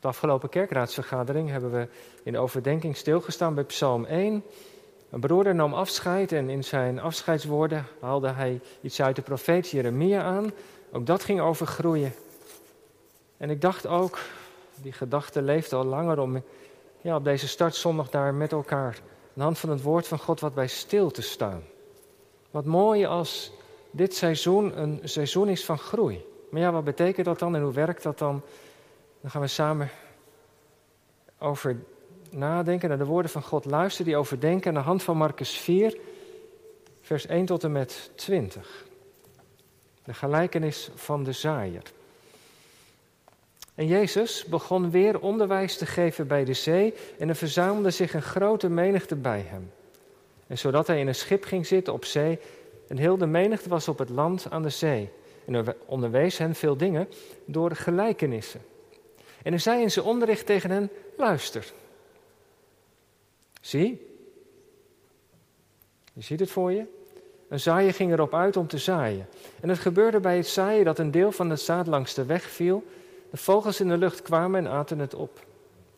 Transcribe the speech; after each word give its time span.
De 0.00 0.08
afgelopen 0.08 0.48
kerkraadsvergadering 0.48 1.50
hebben 1.50 1.70
we 1.70 1.88
in 2.22 2.38
overdenking 2.38 2.96
stilgestaan 2.96 3.54
bij 3.54 3.64
Psalm 3.64 4.04
1. 4.04 4.44
Een 5.10 5.20
broeder 5.20 5.54
nam 5.54 5.74
afscheid 5.74 6.32
en 6.32 6.48
in 6.48 6.64
zijn 6.64 7.00
afscheidswoorden 7.00 7.86
haalde 8.00 8.28
hij 8.28 8.60
iets 8.80 9.02
uit 9.02 9.16
de 9.16 9.22
profeet 9.22 9.70
Jeremia 9.70 10.22
aan. 10.22 10.52
Ook 10.92 11.06
dat 11.06 11.24
ging 11.24 11.40
over 11.40 11.66
groeien. 11.66 12.12
En 13.36 13.50
ik 13.50 13.60
dacht 13.60 13.86
ook, 13.86 14.18
die 14.74 14.92
gedachte 14.92 15.42
leeft 15.42 15.72
al 15.72 15.84
langer 15.84 16.18
om 16.18 16.42
ja, 17.00 17.16
op 17.16 17.24
deze 17.24 17.48
startzondag 17.48 18.10
daar 18.10 18.34
met 18.34 18.52
elkaar 18.52 18.94
aan 18.94 19.32
de 19.32 19.42
hand 19.42 19.58
van 19.58 19.70
het 19.70 19.82
woord 19.82 20.08
van 20.08 20.18
God 20.18 20.40
wat 20.40 20.54
bij 20.54 20.68
stil 20.68 21.10
te 21.10 21.22
staan. 21.22 21.62
Wat 22.50 22.64
mooi 22.64 23.06
als 23.06 23.52
dit 23.90 24.14
seizoen 24.14 24.80
een 24.80 25.00
seizoen 25.04 25.48
is 25.48 25.64
van 25.64 25.78
groei. 25.78 26.24
Maar 26.50 26.60
ja, 26.60 26.72
wat 26.72 26.84
betekent 26.84 27.26
dat 27.26 27.38
dan 27.38 27.54
en 27.54 27.62
hoe 27.62 27.72
werkt 27.72 28.02
dat 28.02 28.18
dan? 28.18 28.42
Dan 29.20 29.30
gaan 29.30 29.40
we 29.40 29.46
samen 29.46 29.90
over 31.38 31.76
nadenken, 32.30 32.88
naar 32.88 32.98
de 32.98 33.04
woorden 33.04 33.30
van 33.30 33.42
God 33.42 33.64
luisteren, 33.64 34.06
die 34.06 34.16
overdenken 34.16 34.68
aan 34.68 34.82
de 34.82 34.88
hand 34.88 35.02
van 35.02 35.16
Marcus 35.16 35.58
4, 35.58 35.98
vers 37.00 37.26
1 37.26 37.44
tot 37.44 37.64
en 37.64 37.72
met 37.72 38.10
20. 38.14 38.84
De 40.04 40.14
gelijkenis 40.14 40.90
van 40.94 41.24
de 41.24 41.32
zaaier. 41.32 41.82
En 43.74 43.86
Jezus 43.86 44.44
begon 44.44 44.90
weer 44.90 45.20
onderwijs 45.20 45.76
te 45.76 45.86
geven 45.86 46.26
bij 46.26 46.44
de 46.44 46.54
zee 46.54 46.94
en 47.18 47.28
er 47.28 47.36
verzamelde 47.36 47.90
zich 47.90 48.14
een 48.14 48.22
grote 48.22 48.68
menigte 48.68 49.16
bij 49.16 49.44
hem. 49.46 49.72
En 50.46 50.58
zodat 50.58 50.86
hij 50.86 51.00
in 51.00 51.06
een 51.06 51.14
schip 51.14 51.44
ging 51.44 51.66
zitten 51.66 51.92
op 51.92 52.04
zee 52.04 52.38
en 52.88 52.96
heel 52.96 53.16
de 53.16 53.26
menigte 53.26 53.68
was 53.68 53.88
op 53.88 53.98
het 53.98 54.08
land 54.08 54.46
aan 54.50 54.62
de 54.62 54.68
zee. 54.68 55.10
En 55.46 55.54
er 55.54 55.76
onderwees 55.86 56.38
hen 56.38 56.54
veel 56.54 56.76
dingen 56.76 57.08
door 57.44 57.76
gelijkenissen. 57.76 58.60
En 59.42 59.50
hij 59.50 59.60
zei 59.60 59.82
in 59.82 59.90
zijn 59.90 60.04
onderricht 60.04 60.46
tegen 60.46 60.70
hen, 60.70 60.90
luister. 61.16 61.72
Zie, 63.60 64.08
je 66.12 66.22
ziet 66.22 66.40
het 66.40 66.50
voor 66.50 66.72
je. 66.72 66.84
Een 67.48 67.60
zaaier 67.60 67.94
ging 67.94 68.12
erop 68.12 68.34
uit 68.34 68.56
om 68.56 68.66
te 68.66 68.78
zaaien. 68.78 69.28
En 69.60 69.68
het 69.68 69.78
gebeurde 69.78 70.20
bij 70.20 70.36
het 70.36 70.46
zaaien 70.46 70.84
dat 70.84 70.98
een 70.98 71.10
deel 71.10 71.32
van 71.32 71.50
het 71.50 71.60
zaad 71.60 71.86
langs 71.86 72.14
de 72.14 72.24
weg 72.24 72.42
viel. 72.42 72.84
De 73.30 73.36
vogels 73.36 73.80
in 73.80 73.88
de 73.88 73.96
lucht 73.96 74.22
kwamen 74.22 74.66
en 74.66 74.72
aten 74.72 74.98
het 74.98 75.14
op. 75.14 75.44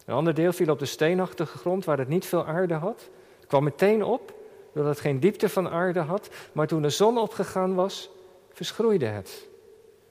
Een 0.06 0.14
ander 0.14 0.34
deel 0.34 0.52
viel 0.52 0.70
op 0.70 0.78
de 0.78 0.84
steenachtige 0.84 1.58
grond 1.58 1.84
waar 1.84 1.98
het 1.98 2.08
niet 2.08 2.26
veel 2.26 2.46
aarde 2.46 2.74
had. 2.74 3.08
Het 3.36 3.46
kwam 3.46 3.64
meteen 3.64 4.04
op, 4.04 4.34
doordat 4.72 4.92
het 4.92 5.02
geen 5.02 5.20
diepte 5.20 5.48
van 5.48 5.68
aarde 5.68 6.00
had. 6.00 6.28
Maar 6.52 6.66
toen 6.66 6.82
de 6.82 6.90
zon 6.90 7.18
opgegaan 7.18 7.74
was, 7.74 8.10
verschroeide 8.52 9.06
het. 9.06 9.48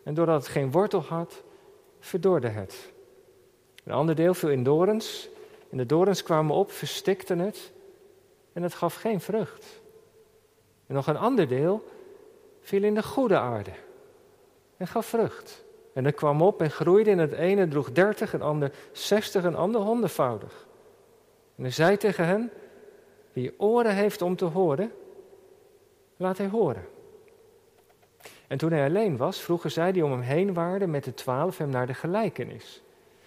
En 0.04 0.14
doordat 0.14 0.42
het 0.42 0.52
geen 0.52 0.72
wortel 0.72 1.02
had, 1.02 1.44
verdorde 2.00 2.48
het. 2.48 2.91
Een 3.84 3.94
ander 3.94 4.16
deel 4.16 4.34
viel 4.34 4.50
in 4.50 4.64
dorens. 4.64 5.30
En 5.70 5.78
de 5.78 5.86
dorens 5.86 6.24
kwamen 6.24 6.56
op, 6.56 6.72
verstikten 6.72 7.40
het. 7.40 7.72
En 8.54 8.64
het 8.64 8.74
gaf 8.74 8.96
geen 8.96 9.22
vrucht. 9.22 9.82
En 10.88 10.96
nog 10.96 11.08
een 11.08 11.18
ander 11.18 11.48
deel 11.48 11.84
viel 12.62 12.84
in 12.84 12.94
de 12.94 13.04
goede 13.04 13.38
aarde. 13.38 13.72
En 14.78 14.88
gaf 14.88 15.06
vrucht. 15.06 15.64
En 15.94 16.06
het 16.06 16.16
kwam 16.16 16.42
op 16.42 16.62
en 16.62 16.72
groeide. 16.72 17.12
En 17.12 17.18
het 17.18 17.32
ene 17.32 17.68
droeg 17.68 17.92
dertig, 17.92 18.34
een 18.34 18.42
ander 18.42 18.72
zestig, 18.92 19.44
een 19.44 19.56
ander 19.56 19.82
honderdvoudig. 19.82 20.68
En 21.56 21.64
hij 21.64 21.72
zei 21.72 21.98
tegen 21.98 22.26
hen: 22.26 22.52
Wie 23.34 23.60
oren 23.60 23.96
heeft 23.96 24.22
om 24.22 24.36
te 24.36 24.46
horen, 24.46 24.92
laat 26.18 26.38
hij 26.38 26.48
horen. 26.48 26.86
En 28.48 28.58
toen 28.58 28.72
hij 28.72 28.86
alleen 28.86 29.18
was, 29.18 29.42
vroegen 29.42 29.72
zij 29.72 29.92
die 29.92 30.06
om 30.06 30.12
hem 30.12 30.22
heen 30.22 30.54
waren 30.54 30.90
met 30.90 31.04
de 31.04 31.14
twaalf 31.14 31.58
hem 31.58 31.70
naar 31.70 31.88
de 31.88 31.94
gelijkenis. 31.94 32.82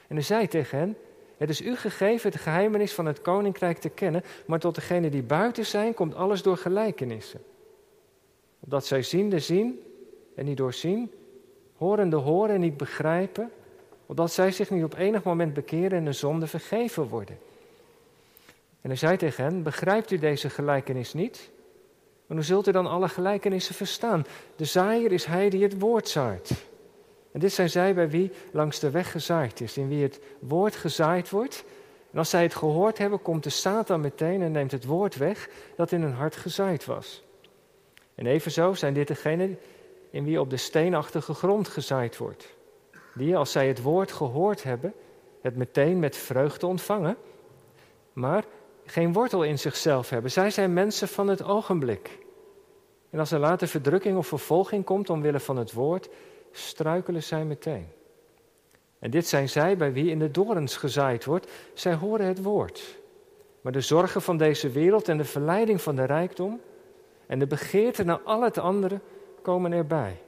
En 0.09 0.17
hij 0.17 0.25
zei 0.25 0.49
tegen 0.49 0.79
hen: 0.79 0.97
Het 1.37 1.51
is 1.51 1.61
u 1.61 1.77
gegeven 1.77 2.31
het 2.31 2.41
geheimenis 2.41 2.93
van 2.93 3.07
het 3.07 3.23
koninkrijk 3.23 3.79
te 3.79 3.89
kennen, 3.89 4.25
maar 4.47 4.59
tot 4.59 4.75
degenen 4.75 5.11
die 5.11 5.23
buiten 5.23 5.67
zijn, 5.67 5.95
komt 5.95 6.15
alles 6.15 6.43
door 6.43 6.57
gelijkenissen. 6.57 7.43
Opdat 8.61 8.87
zij 8.87 9.03
ziende 9.03 9.39
zien 9.39 9.81
en 10.35 10.45
niet 10.45 10.57
doorzien, 10.57 11.13
horende 11.77 12.17
horen 12.17 12.55
en 12.55 12.61
niet 12.61 12.77
begrijpen, 12.77 13.51
opdat 14.07 14.33
zij 14.33 14.53
zich 14.53 14.71
niet 14.71 14.85
op 14.85 14.95
enig 14.95 15.23
moment 15.23 15.55
bekeren 15.55 15.99
en 15.99 16.05
de 16.05 16.13
zonde 16.13 16.47
vergeven 16.47 17.09
worden. 17.09 17.39
En 18.81 18.91
hij 18.91 18.97
zei 18.97 19.17
tegen 19.17 19.45
hen: 19.45 19.63
Begrijpt 19.63 20.11
u 20.11 20.19
deze 20.19 20.51
gelijkenis 20.51 21.15
niet? 21.15 21.51
En 22.27 22.35
hoe 22.35 22.45
zult 22.45 22.69
u 22.69 22.73
dan 22.73 22.87
alle 22.87 23.09
gelijkenissen 23.09 23.75
verstaan? 23.75 24.27
De 24.57 24.65
zaaier 24.65 25.13
is 25.13 25.25
hij 25.25 25.51
die 25.51 25.63
het 25.63 25.79
woord 25.79 26.09
zaait. 26.09 26.51
En 27.35 27.41
dit 27.41 27.53
zijn 27.53 27.71
zij 27.71 27.95
bij 27.95 28.11
wie 28.11 28.31
langs 28.51 28.79
de 28.79 28.91
weg 28.91 29.11
gezaaid 29.11 29.61
is, 29.61 29.77
in 29.77 29.89
wie 29.89 30.03
het 30.03 30.21
woord 30.39 30.77
gezaaid 30.77 31.31
wordt. 31.31 31.65
En 32.11 32.19
als 32.19 32.31
zij 32.31 32.43
het 32.43 32.55
gehoord 32.55 32.99
hebben, 32.99 33.23
komt 33.23 33.43
de 33.43 33.51
Satan 33.51 34.01
meteen 34.01 34.43
en 34.43 34.53
neemt 34.53 34.73
het 34.73 34.85
woord 34.85 35.17
weg 35.17 35.49
dat 35.77 35.93
in 35.93 36.03
hun 36.03 36.13
hart 36.13 36.37
gezaaid 36.37 36.85
was. 36.85 37.23
En 38.15 38.27
evenzo 38.27 38.75
zijn 38.75 38.95
dit 38.95 39.09
degenen 39.09 39.59
in 40.11 40.25
wie 40.25 40.41
op 40.41 40.51
de 40.51 40.57
steenachtige 40.57 41.35
grond 41.35 41.69
gezaaid 41.69 42.17
wordt. 42.17 42.55
Die, 43.15 43.37
als 43.37 43.53
zij 43.53 43.69
het 43.69 43.83
woord 43.83 44.13
gehoord 44.13 44.63
hebben, 44.63 44.95
het 45.41 45.57
meteen 45.57 45.99
met 45.99 46.17
vreugde 46.17 46.67
ontvangen, 46.67 47.17
maar 48.13 48.45
geen 48.85 49.13
wortel 49.13 49.43
in 49.43 49.59
zichzelf 49.59 50.11
hebben. 50.11 50.31
Zij 50.31 50.51
zijn 50.51 50.73
mensen 50.73 51.09
van 51.09 51.29
het 51.29 51.43
ogenblik. 51.43 52.19
En 53.11 53.19
als 53.19 53.31
er 53.31 53.39
later 53.39 53.69
verdrukking 53.69 54.17
of 54.17 54.27
vervolging 54.27 54.85
komt 54.85 55.11
omwille 55.11 55.41
van 55.41 55.57
het 55.57 55.73
woord, 55.73 56.09
struikelen 56.57 57.23
zij 57.23 57.45
meteen. 57.45 57.89
En 58.99 59.11
dit 59.11 59.27
zijn 59.27 59.49
zij 59.49 59.77
bij 59.77 59.93
wie 59.93 60.11
in 60.11 60.19
de 60.19 60.31
dorens 60.31 60.77
gezaaid 60.77 61.25
wordt. 61.25 61.51
Zij 61.75 61.95
horen 61.95 62.27
het 62.27 62.43
woord. 62.43 62.99
Maar 63.61 63.73
de 63.73 63.81
zorgen 63.81 64.23
van 64.23 64.37
deze 64.37 64.71
wereld 64.71 65.09
en 65.09 65.17
de 65.17 65.25
verleiding 65.25 65.83
van 65.83 65.97
de 65.97 66.05
rijkdom 66.05 66.61
en 67.27 67.39
de 67.39 67.47
begeerte 67.47 68.05
naar 68.05 68.21
al 68.21 68.43
het 68.43 68.59
andere 68.59 69.01
komen 69.43 69.73
erbij. 69.73 70.21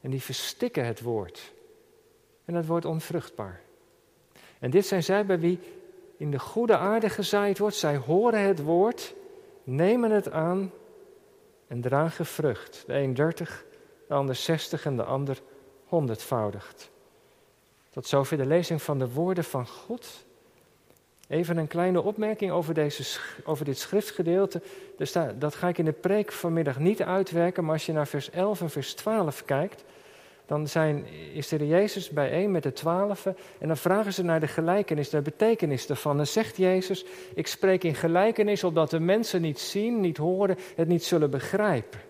En 0.00 0.10
die 0.10 0.22
verstikken 0.22 0.84
het 0.84 1.00
woord. 1.00 1.52
En 2.44 2.54
het 2.54 2.66
wordt 2.66 2.84
onvruchtbaar. 2.84 3.60
En 4.58 4.70
dit 4.70 4.86
zijn 4.86 5.02
zij 5.02 5.26
bij 5.26 5.38
wie 5.38 5.58
in 6.16 6.30
de 6.30 6.38
goede 6.38 6.76
aarde 6.76 7.08
gezaaid 7.08 7.58
wordt. 7.58 7.76
Zij 7.76 7.96
horen 7.96 8.40
het 8.40 8.62
woord, 8.62 9.14
nemen 9.64 10.10
het 10.10 10.30
aan 10.30 10.72
en 11.66 11.80
dragen 11.80 12.26
vrucht. 12.26 12.84
De 12.86 12.92
de 14.08 14.14
ander 14.14 14.34
zestig 14.34 14.84
en 14.84 14.96
de 14.96 15.04
ander 15.04 15.40
honderdvoudigd. 15.84 16.90
Tot 17.90 18.06
zover 18.06 18.36
de 18.36 18.46
lezing 18.46 18.82
van 18.82 18.98
de 18.98 19.12
woorden 19.12 19.44
van 19.44 19.66
God. 19.66 20.26
Even 21.28 21.56
een 21.56 21.66
kleine 21.66 22.02
opmerking 22.02 22.50
over, 22.50 22.74
deze, 22.74 23.18
over 23.44 23.64
dit 23.64 23.78
schriftgedeelte. 23.78 24.62
Dat 25.38 25.54
ga 25.54 25.68
ik 25.68 25.78
in 25.78 25.84
de 25.84 25.92
preek 25.92 26.32
vanmiddag 26.32 26.78
niet 26.78 27.02
uitwerken, 27.02 27.64
maar 27.64 27.72
als 27.72 27.86
je 27.86 27.92
naar 27.92 28.06
vers 28.06 28.30
11 28.30 28.60
en 28.60 28.70
vers 28.70 28.94
12 28.94 29.44
kijkt, 29.44 29.84
dan 30.46 30.68
zijn, 30.68 31.06
is 31.34 31.52
er 31.52 31.64
Jezus 31.64 32.10
bijeen 32.10 32.50
met 32.50 32.62
de 32.62 32.72
twaalfen 32.72 33.36
en 33.58 33.68
dan 33.68 33.76
vragen 33.76 34.12
ze 34.12 34.22
naar 34.22 34.40
de 34.40 34.46
gelijkenis, 34.46 35.10
de 35.10 35.22
betekenis 35.22 35.88
ervan. 35.88 36.16
Dan 36.16 36.26
zegt 36.26 36.56
Jezus, 36.56 37.04
ik 37.34 37.46
spreek 37.46 37.84
in 37.84 37.94
gelijkenis 37.94 38.64
opdat 38.64 38.90
de 38.90 39.00
mensen 39.00 39.40
niet 39.40 39.58
zien, 39.58 40.00
niet 40.00 40.16
horen, 40.16 40.58
het 40.76 40.88
niet 40.88 41.04
zullen 41.04 41.30
begrijpen. 41.30 42.00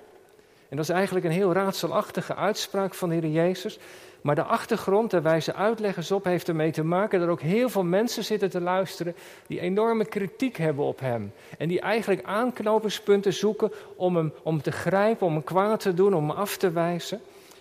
En 0.69 0.77
dat 0.77 0.89
is 0.89 0.95
eigenlijk 0.95 1.27
een 1.27 1.33
heel 1.33 1.53
raadselachtige 1.53 2.35
uitspraak 2.35 2.95
van 2.95 3.09
de 3.09 3.15
Heer 3.15 3.31
Jezus. 3.31 3.79
Maar 4.21 4.35
de 4.35 4.43
achtergrond, 4.43 5.11
daar 5.11 5.23
wijzen 5.23 5.57
uitleggers 5.57 6.11
op, 6.11 6.25
heeft 6.25 6.49
ermee 6.49 6.71
te 6.71 6.85
maken 6.85 7.19
dat 7.19 7.29
er 7.29 7.33
ook 7.33 7.41
heel 7.41 7.69
veel 7.69 7.85
mensen 7.85 8.25
zitten 8.25 8.51
te 8.51 8.61
luisteren 8.61 9.15
die 9.47 9.61
enorme 9.61 10.05
kritiek 10.05 10.57
hebben 10.57 10.85
op 10.85 11.01
hem. 11.01 11.33
En 11.59 11.69
die 11.69 11.81
eigenlijk 11.81 12.23
aanknopingspunten 12.25 13.33
zoeken 13.33 13.73
om 13.97 14.17
hem 14.17 14.33
om 14.43 14.63
te 14.63 14.73
grijpen, 14.73 15.27
om 15.27 15.33
hem 15.33 15.45
kwaad 15.45 15.81
te 15.81 15.95
doen, 15.95 16.15
om 16.15 16.29
hem 16.29 16.39
af 16.39 16.57
te 16.57 16.71
wijzen. 16.71 17.21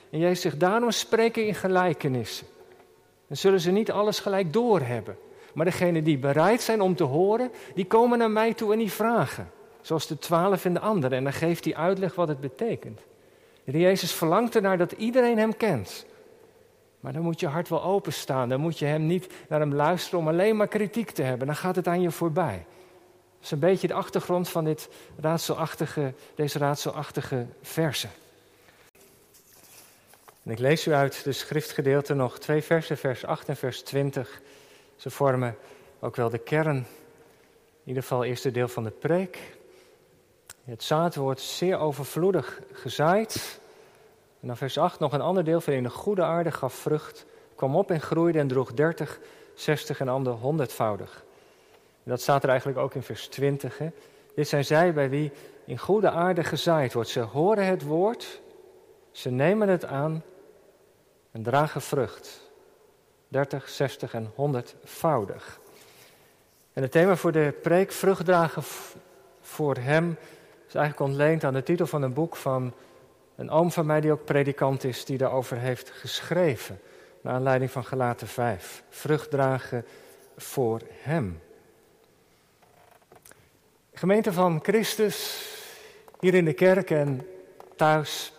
En 0.10 0.20
Jezus 0.20 0.42
zegt, 0.42 0.60
daarom 0.60 0.92
spreken 0.92 1.48
in 1.48 1.56
gelijkenissen. 1.56 2.48
Dan 3.28 3.38
zullen 3.38 3.60
ze 3.60 3.72
niet 3.72 3.92
alles 3.92 4.20
gelijk 4.20 4.54
doorhebben. 4.54 5.18
Maar 5.54 5.66
degenen 5.66 6.04
die 6.04 6.18
bereid 6.18 6.62
zijn 6.62 6.82
om 6.82 6.96
te 6.96 7.04
horen, 7.04 7.52
die 7.76 7.86
komen 7.86 8.18
naar 8.18 8.32
mij 8.32 8.54
toe 8.54 8.74
en 8.74 8.80
die 8.80 8.92
vragen. 8.92 9.52
Zoals 9.88 10.08
de 10.08 10.18
twaalf 10.18 10.66
en 10.66 10.74
de 10.74 10.80
anderen. 10.80 11.18
En 11.18 11.24
dan 11.24 11.34
geeft 11.34 11.66
hij 11.66 11.76
uitleg 11.76 12.16
wat 12.16 12.28
het 12.28 12.40
betekent. 12.40 13.02
De 13.64 13.80
Jezus 13.80 14.14
verlangt 14.14 14.56
ernaar 14.56 14.78
dat 14.78 14.92
iedereen 14.92 15.38
hem 15.38 15.58
kent. 15.58 16.06
Maar 17.00 17.14
dan 17.14 17.22
moet 17.22 17.40
je 17.40 17.48
hart 17.48 17.70
wel 17.70 17.84
openstaan. 17.84 18.50
Dan 18.50 18.60
moet 18.60 18.80
je 18.80 18.86
hem 18.86 19.06
niet 19.06 19.28
naar 19.50 19.60
hem 19.60 19.74
luisteren 19.74 20.20
om 20.20 20.28
alleen 20.28 20.56
maar 20.56 20.68
kritiek 20.68 21.12
te 21.12 21.22
hebben. 21.22 21.48
Dan 21.48 21.56
gaat 21.56 21.76
het 21.76 21.88
aan 21.88 22.02
je 22.02 22.12
voorbij. 22.12 22.66
Dat 23.36 23.44
is 23.44 23.52
een 23.52 23.60
beetje 23.60 23.88
de 23.88 23.94
achtergrond 23.94 24.50
van 24.50 24.64
dit 24.64 24.90
raadselachtige, 25.20 26.14
deze 26.36 26.58
raadselachtige 26.58 27.46
versen. 27.62 28.10
En 30.44 30.52
ik 30.52 30.60
lees 30.60 30.88
u 30.88 30.94
uit 30.94 31.24
de 31.24 31.32
schriftgedeelte 31.32 32.14
nog 32.14 32.40
twee 32.40 32.62
versen, 32.62 32.98
vers 32.98 33.26
8 33.26 33.50
en 33.50 33.58
vers 33.58 33.82
20. 33.82 34.42
Ze 34.96 35.10
vormen 35.10 35.56
ook 36.00 36.16
wel 36.16 36.30
de 36.30 36.38
kern, 36.38 36.76
in 36.76 36.86
ieder 37.84 38.02
geval 38.02 38.24
eerste 38.24 38.52
deel 38.52 38.68
van 38.68 38.84
de 38.84 38.92
preek. 38.92 39.57
Het 40.68 40.84
zaad 40.84 41.16
wordt 41.16 41.42
zeer 41.42 41.78
overvloedig 41.78 42.62
gezaaid. 42.72 43.60
En 44.42 44.48
dan 44.48 44.58
vers 44.58 44.78
8 44.78 45.00
nog 45.00 45.14
een 45.14 45.22
ander 45.22 45.44
deel 45.44 45.62
van 45.62 45.74
in 45.74 45.84
de 45.84 45.90
goede 45.90 46.24
aarde 46.24 46.52
gaf 46.52 46.74
vrucht, 46.74 47.26
kwam 47.56 47.76
op 47.76 47.92
en 47.92 48.02
groeide 48.02 48.40
en 48.40 48.48
droeg 48.48 48.74
30, 48.74 49.20
60 49.54 50.00
en 50.00 50.08
ander 50.08 50.34
honderdvoudig. 50.34 51.24
En 52.04 52.12
dat 52.12 52.22
staat 52.22 52.44
er 52.44 52.50
eigenlijk 52.50 52.80
ook 52.80 52.94
in 52.94 53.04
vers 53.04 53.28
20. 53.28 53.78
Hè? 53.78 53.88
Dit 54.36 54.48
zijn 54.48 54.66
zij 54.66 54.94
bij 54.94 55.10
wie 55.10 55.32
in 55.66 55.78
goede 55.78 56.10
aarde 56.10 56.44
gezaaid 56.44 56.94
wordt. 56.94 57.10
Ze 57.10 57.20
horen 57.20 57.66
het 57.66 57.84
woord, 57.84 58.42
ze 59.12 59.30
nemen 59.30 59.70
het 59.70 59.86
aan 59.86 60.24
en 61.32 61.44
dragen 61.44 61.82
vrucht. 61.82 62.42
30, 63.28 63.70
60 63.70 64.14
en 64.14 64.32
100voudig. 64.32 65.60
En 66.74 66.82
het 66.82 66.92
thema 66.92 67.16
voor 67.16 67.32
de 67.32 67.54
preek, 67.62 67.92
vrucht 67.92 68.26
dragen 68.26 68.64
voor 69.42 69.76
hem, 69.78 70.18
is 70.68 70.76
eigenlijk 70.76 71.10
ontleend 71.10 71.44
aan 71.44 71.54
de 71.54 71.64
titel 71.64 71.88
van 71.88 72.02
een 72.02 72.14
boek 72.14 72.36
van 72.36 72.74
een 73.36 73.50
oom 73.50 73.72
van 73.72 73.86
mij 73.86 74.02
die 74.02 74.12
ook 74.12 74.26
predikant 74.26 74.84
is, 74.84 75.06
die 75.06 75.18
daarover 75.18 75.58
heeft 75.58 75.90
geschreven. 75.90 76.80
Naar 77.22 77.34
aanleiding 77.34 77.72
van 77.72 77.86
Galaten 77.86 78.28
5. 78.28 78.84
Vrucht 78.90 79.30
dragen 79.30 79.86
voor 80.38 80.82
hem. 81.02 81.42
Gemeente 83.94 84.34
van 84.34 84.60
Christus, 84.64 85.46
hier 86.20 86.34
in 86.34 86.46
de 86.46 86.54
kerk 86.54 86.90
en 86.90 87.28
thuis. 87.76 88.34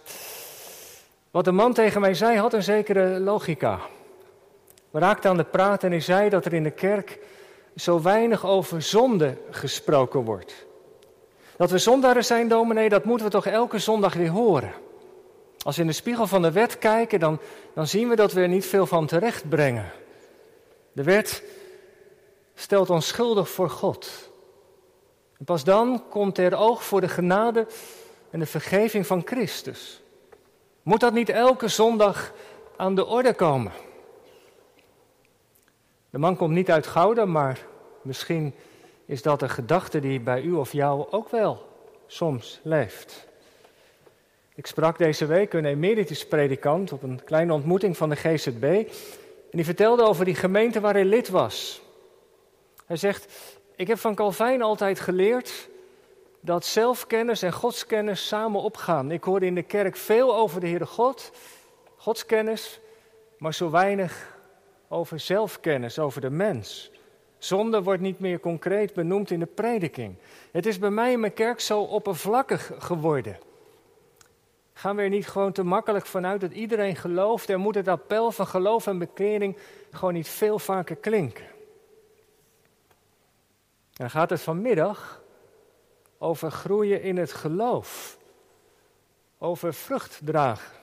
Wat 1.30 1.44
de 1.44 1.52
man 1.52 1.72
tegen 1.72 2.00
mij 2.00 2.14
zei 2.14 2.38
had 2.38 2.52
een 2.52 2.62
zekere 2.62 3.20
logica. 3.20 3.80
We 4.90 4.98
raakten 4.98 5.30
aan 5.30 5.36
de 5.36 5.44
praat 5.44 5.84
en 5.84 5.90
hij 5.90 6.00
zei 6.00 6.28
dat 6.28 6.44
er 6.44 6.52
in 6.52 6.62
de 6.62 6.70
kerk 6.70 7.18
zo 7.76 8.02
weinig 8.02 8.46
over 8.46 8.82
zonde 8.82 9.36
gesproken 9.50 10.20
wordt. 10.20 10.66
Dat 11.58 11.70
we 11.70 11.78
zondaren 11.78 12.24
zijn, 12.24 12.48
dominee, 12.48 12.88
dat 12.88 13.04
moeten 13.04 13.26
we 13.26 13.32
toch 13.32 13.46
elke 13.46 13.78
zondag 13.78 14.14
weer 14.14 14.30
horen. 14.30 14.72
Als 15.62 15.76
we 15.76 15.82
in 15.82 15.88
de 15.88 15.94
spiegel 15.94 16.26
van 16.26 16.42
de 16.42 16.52
wet 16.52 16.78
kijken, 16.78 17.20
dan, 17.20 17.40
dan 17.74 17.86
zien 17.86 18.08
we 18.08 18.16
dat 18.16 18.32
we 18.32 18.40
er 18.40 18.48
niet 18.48 18.66
veel 18.66 18.86
van 18.86 19.06
terecht 19.06 19.48
brengen. 19.48 19.92
De 20.92 21.02
wet 21.02 21.42
stelt 22.54 22.90
ons 22.90 23.06
schuldig 23.06 23.50
voor 23.50 23.70
God. 23.70 24.30
Pas 25.44 25.64
dan 25.64 26.02
komt 26.08 26.38
er 26.38 26.56
oog 26.56 26.84
voor 26.84 27.00
de 27.00 27.08
genade 27.08 27.66
en 28.30 28.38
de 28.38 28.46
vergeving 28.46 29.06
van 29.06 29.22
Christus. 29.24 30.02
Moet 30.82 31.00
dat 31.00 31.12
niet 31.12 31.28
elke 31.28 31.68
zondag 31.68 32.32
aan 32.76 32.94
de 32.94 33.06
orde 33.06 33.34
komen? 33.34 33.72
De 36.10 36.18
man 36.18 36.36
komt 36.36 36.54
niet 36.54 36.70
uit 36.70 36.86
Gouda, 36.86 37.24
maar 37.24 37.66
misschien 38.02 38.54
is 39.08 39.22
dat 39.22 39.42
een 39.42 39.50
gedachte 39.50 40.00
die 40.00 40.20
bij 40.20 40.42
u 40.42 40.52
of 40.52 40.72
jou 40.72 41.06
ook 41.10 41.28
wel 41.28 41.66
soms 42.06 42.60
leeft. 42.62 43.26
Ik 44.54 44.66
sprak 44.66 44.98
deze 44.98 45.26
week 45.26 45.52
een 45.52 45.64
emeritus 45.64 46.26
predikant 46.26 46.92
op 46.92 47.02
een 47.02 47.24
kleine 47.24 47.52
ontmoeting 47.52 47.96
van 47.96 48.08
de 48.08 48.16
GZB. 48.16 48.62
En 48.62 49.56
die 49.56 49.64
vertelde 49.64 50.02
over 50.02 50.24
die 50.24 50.34
gemeente 50.34 50.80
waar 50.80 50.94
hij 50.94 51.04
lid 51.04 51.28
was. 51.28 51.80
Hij 52.86 52.96
zegt, 52.96 53.32
ik 53.76 53.86
heb 53.86 53.98
van 53.98 54.14
Calvijn 54.14 54.62
altijd 54.62 55.00
geleerd 55.00 55.68
dat 56.40 56.64
zelfkennis 56.64 57.42
en 57.42 57.52
godskennis 57.52 58.26
samen 58.26 58.60
opgaan. 58.60 59.10
Ik 59.10 59.24
hoorde 59.24 59.46
in 59.46 59.54
de 59.54 59.62
kerk 59.62 59.96
veel 59.96 60.36
over 60.36 60.60
de 60.60 60.66
Heere 60.66 60.86
God, 60.86 61.30
godskennis, 61.96 62.80
maar 63.38 63.54
zo 63.54 63.70
weinig 63.70 64.38
over 64.88 65.20
zelfkennis, 65.20 65.98
over 65.98 66.20
de 66.20 66.30
mens. 66.30 66.90
Zonde 67.38 67.82
wordt 67.82 68.02
niet 68.02 68.18
meer 68.18 68.40
concreet 68.40 68.94
benoemd 68.94 69.30
in 69.30 69.38
de 69.38 69.46
prediking. 69.46 70.14
Het 70.50 70.66
is 70.66 70.78
bij 70.78 70.90
mij 70.90 71.12
in 71.12 71.20
mijn 71.20 71.34
kerk 71.34 71.60
zo 71.60 71.80
oppervlakkig 71.80 72.72
geworden. 72.78 73.38
Gaan 74.72 74.96
we 74.96 75.02
er 75.02 75.08
niet 75.08 75.28
gewoon 75.28 75.52
te 75.52 75.62
makkelijk 75.62 76.06
vanuit 76.06 76.40
dat 76.40 76.52
iedereen 76.52 76.96
gelooft? 76.96 77.48
Er 77.48 77.58
moet 77.58 77.74
het 77.74 77.88
appel 77.88 78.30
van 78.30 78.46
geloof 78.46 78.86
en 78.86 78.98
bekering 78.98 79.56
gewoon 79.90 80.14
niet 80.14 80.28
veel 80.28 80.58
vaker 80.58 80.96
klinken. 80.96 81.46
dan 83.92 84.10
gaat 84.10 84.30
het 84.30 84.40
vanmiddag 84.40 85.22
over 86.18 86.50
groeien 86.50 87.02
in 87.02 87.16
het 87.16 87.32
geloof. 87.32 88.18
Over 89.38 89.74
vrucht 89.74 90.20
dragen. 90.24 90.76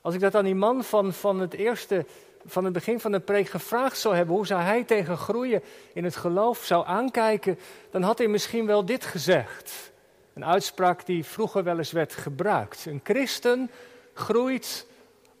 Als 0.00 0.14
ik 0.14 0.20
dat 0.20 0.34
aan 0.34 0.44
die 0.44 0.54
man 0.54 0.84
van, 0.84 1.12
van 1.12 1.40
het 1.40 1.54
eerste 1.54 2.06
van 2.46 2.64
het 2.64 2.72
begin 2.72 3.00
van 3.00 3.12
de 3.12 3.20
preek 3.20 3.48
gevraagd 3.48 3.98
zou 3.98 4.16
hebben 4.16 4.34
hoe 4.34 4.46
zou 4.46 4.60
hij 4.62 4.84
tegen 4.84 5.16
groeien 5.16 5.62
in 5.92 6.04
het 6.04 6.16
geloof 6.16 6.64
zou 6.64 6.86
aankijken, 6.86 7.58
dan 7.90 8.02
had 8.02 8.18
hij 8.18 8.28
misschien 8.28 8.66
wel 8.66 8.84
dit 8.84 9.04
gezegd. 9.04 9.92
Een 10.34 10.44
uitspraak 10.44 11.06
die 11.06 11.24
vroeger 11.24 11.64
wel 11.64 11.78
eens 11.78 11.92
werd 11.92 12.12
gebruikt. 12.12 12.86
Een 12.86 13.00
christen 13.02 13.70
groeit 14.14 14.86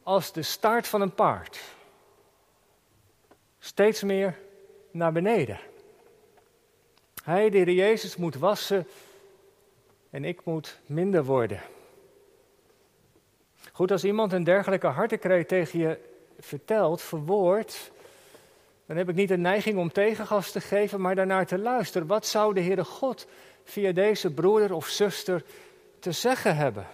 als 0.02 0.32
de 0.32 0.42
staart 0.42 0.88
van 0.88 1.00
een 1.00 1.14
paard. 1.14 1.60
Steeds 3.58 4.02
meer 4.02 4.38
naar 4.90 5.12
beneden. 5.12 5.58
Hij, 7.24 7.50
de 7.50 7.56
Heer 7.56 7.70
Jezus, 7.70 8.16
moet 8.16 8.34
wassen 8.34 8.86
en 10.10 10.24
ik 10.24 10.44
moet 10.44 10.80
minder 10.86 11.24
worden. 11.24 11.60
Goed, 13.72 13.90
als 13.90 14.04
iemand 14.04 14.32
een 14.32 14.44
dergelijke 14.44 14.86
hartekreet 14.86 15.48
tegen 15.48 15.78
je 15.78 15.98
vertelt, 16.38 17.02
verwoord, 17.02 17.90
dan 18.86 18.96
heb 18.96 19.08
ik 19.08 19.14
niet 19.14 19.28
de 19.28 19.36
neiging 19.36 19.78
om 19.78 19.92
tegengas 19.92 20.50
te 20.50 20.60
geven, 20.60 21.00
maar 21.00 21.14
daarnaar 21.14 21.46
te 21.46 21.58
luisteren. 21.58 22.06
Wat 22.06 22.26
zou 22.26 22.54
de 22.54 22.60
Heere 22.60 22.84
God 22.84 23.26
via 23.64 23.92
deze 23.92 24.30
broeder 24.30 24.72
of 24.72 24.86
zuster 24.86 25.44
te 25.98 26.12
zeggen 26.12 26.56
hebben? 26.56 26.86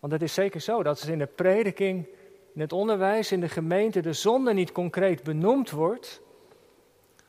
Want 0.00 0.12
het 0.12 0.22
is 0.22 0.34
zeker 0.34 0.60
zo 0.60 0.82
dat 0.82 1.00
als 1.00 1.08
in 1.08 1.18
de 1.18 1.26
prediking, 1.26 2.06
in 2.54 2.60
het 2.60 2.72
onderwijs, 2.72 3.32
in 3.32 3.40
de 3.40 3.48
gemeente 3.48 4.00
de 4.00 4.12
zonde 4.12 4.52
niet 4.52 4.72
concreet 4.72 5.22
benoemd 5.22 5.70
wordt, 5.70 6.20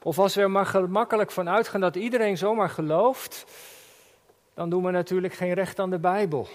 of 0.03 0.19
als 0.19 0.35
we 0.35 0.41
er 0.41 0.51
maar 0.51 0.65
gemakkelijk 0.65 1.31
van 1.31 1.49
uitgaan 1.49 1.81
dat 1.81 1.95
iedereen 1.95 2.37
zomaar 2.37 2.69
gelooft, 2.69 3.45
dan 4.53 4.69
doen 4.69 4.83
we 4.83 4.91
natuurlijk 4.91 5.33
geen 5.33 5.53
recht 5.53 5.79
aan 5.79 5.89
de 5.89 5.99
Bijbel. 5.99 6.47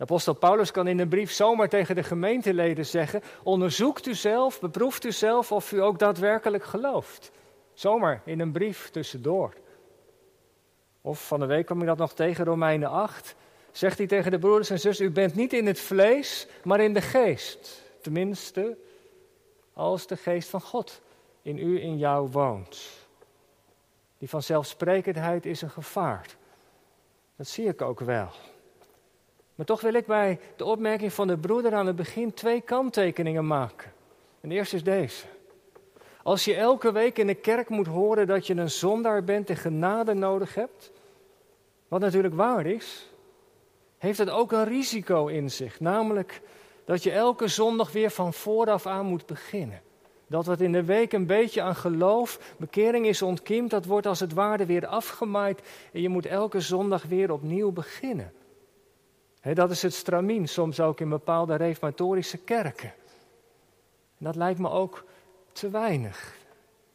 De 0.00 0.06
apostel 0.06 0.34
Paulus 0.34 0.70
kan 0.70 0.86
in 0.86 0.98
een 0.98 1.08
brief 1.08 1.32
zomaar 1.32 1.68
tegen 1.68 1.94
de 1.94 2.02
gemeenteleden 2.02 2.86
zeggen: 2.86 3.22
onderzoekt 3.42 4.06
u 4.06 4.14
zelf, 4.14 4.60
beproeft 4.60 5.04
u 5.04 5.12
zelf 5.12 5.52
of 5.52 5.72
u 5.72 5.82
ook 5.82 5.98
daadwerkelijk 5.98 6.64
gelooft. 6.64 7.30
Zomaar 7.74 8.22
in 8.24 8.40
een 8.40 8.52
brief 8.52 8.90
tussendoor. 8.90 9.54
Of 11.00 11.26
van 11.26 11.40
de 11.40 11.46
week 11.46 11.66
kwam 11.66 11.80
ik 11.80 11.86
dat 11.86 11.98
nog 11.98 12.14
tegen 12.14 12.44
Romeinen 12.44 12.88
8. 12.88 13.34
Zegt 13.70 13.98
hij 13.98 14.06
tegen 14.06 14.30
de 14.30 14.38
broeders 14.38 14.70
en 14.70 14.80
zussen: 14.80 15.06
U 15.06 15.10
bent 15.10 15.34
niet 15.34 15.52
in 15.52 15.66
het 15.66 15.80
vlees, 15.80 16.46
maar 16.64 16.80
in 16.80 16.94
de 16.94 17.02
geest. 17.02 17.82
Tenminste, 18.00 18.76
als 19.72 20.06
de 20.06 20.16
geest 20.16 20.48
van 20.48 20.60
God 20.60 21.00
in 21.42 21.58
u, 21.58 21.82
in 21.82 21.98
jou 21.98 22.30
woont. 22.30 22.88
Die 24.18 24.28
vanzelfsprekendheid 24.28 25.46
is 25.46 25.62
een 25.62 25.70
gevaar. 25.70 26.26
Dat 27.36 27.46
zie 27.46 27.68
ik 27.68 27.82
ook 27.82 28.00
wel. 28.00 28.30
Maar 29.60 29.68
toch 29.68 29.80
wil 29.80 29.94
ik 29.94 30.06
bij 30.06 30.40
de 30.56 30.64
opmerking 30.64 31.12
van 31.12 31.26
de 31.26 31.36
broeder 31.36 31.74
aan 31.74 31.86
het 31.86 31.96
begin 31.96 32.34
twee 32.34 32.60
kanttekeningen 32.60 33.46
maken. 33.46 33.92
En 34.40 34.48
de 34.48 34.54
eerste 34.54 34.76
is 34.76 34.82
deze. 34.82 35.24
Als 36.22 36.44
je 36.44 36.54
elke 36.54 36.92
week 36.92 37.18
in 37.18 37.26
de 37.26 37.34
kerk 37.34 37.68
moet 37.68 37.86
horen 37.86 38.26
dat 38.26 38.46
je 38.46 38.54
een 38.54 38.70
zondaar 38.70 39.24
bent 39.24 39.50
en 39.50 39.56
genade 39.56 40.14
nodig 40.14 40.54
hebt, 40.54 40.92
wat 41.88 42.00
natuurlijk 42.00 42.34
waar 42.34 42.66
is, 42.66 43.10
heeft 43.98 44.18
het 44.18 44.30
ook 44.30 44.52
een 44.52 44.64
risico 44.64 45.26
in 45.26 45.50
zich. 45.50 45.80
Namelijk 45.80 46.40
dat 46.84 47.02
je 47.02 47.10
elke 47.10 47.48
zondag 47.48 47.92
weer 47.92 48.10
van 48.10 48.32
vooraf 48.32 48.86
aan 48.86 49.06
moet 49.06 49.26
beginnen. 49.26 49.82
Dat 50.26 50.46
wat 50.46 50.60
in 50.60 50.72
de 50.72 50.84
week 50.84 51.12
een 51.12 51.26
beetje 51.26 51.62
aan 51.62 51.76
geloof, 51.76 52.54
bekering 52.56 53.06
is 53.06 53.22
ontkiemd, 53.22 53.70
dat 53.70 53.84
wordt 53.84 54.06
als 54.06 54.20
het 54.20 54.32
ware 54.32 54.66
weer 54.66 54.86
afgemaaid 54.86 55.60
en 55.92 56.00
je 56.00 56.08
moet 56.08 56.26
elke 56.26 56.60
zondag 56.60 57.02
weer 57.02 57.32
opnieuw 57.32 57.70
beginnen 57.70 58.32
dat 59.40 59.70
is 59.70 59.82
het 59.82 59.94
stramien, 59.94 60.48
soms 60.48 60.80
ook 60.80 61.00
in 61.00 61.08
bepaalde 61.08 61.54
reformatorische 61.54 62.38
kerken. 62.38 62.92
En 64.18 64.24
dat 64.24 64.36
lijkt 64.36 64.58
me 64.58 64.70
ook 64.70 65.04
te 65.52 65.70
weinig. 65.70 66.38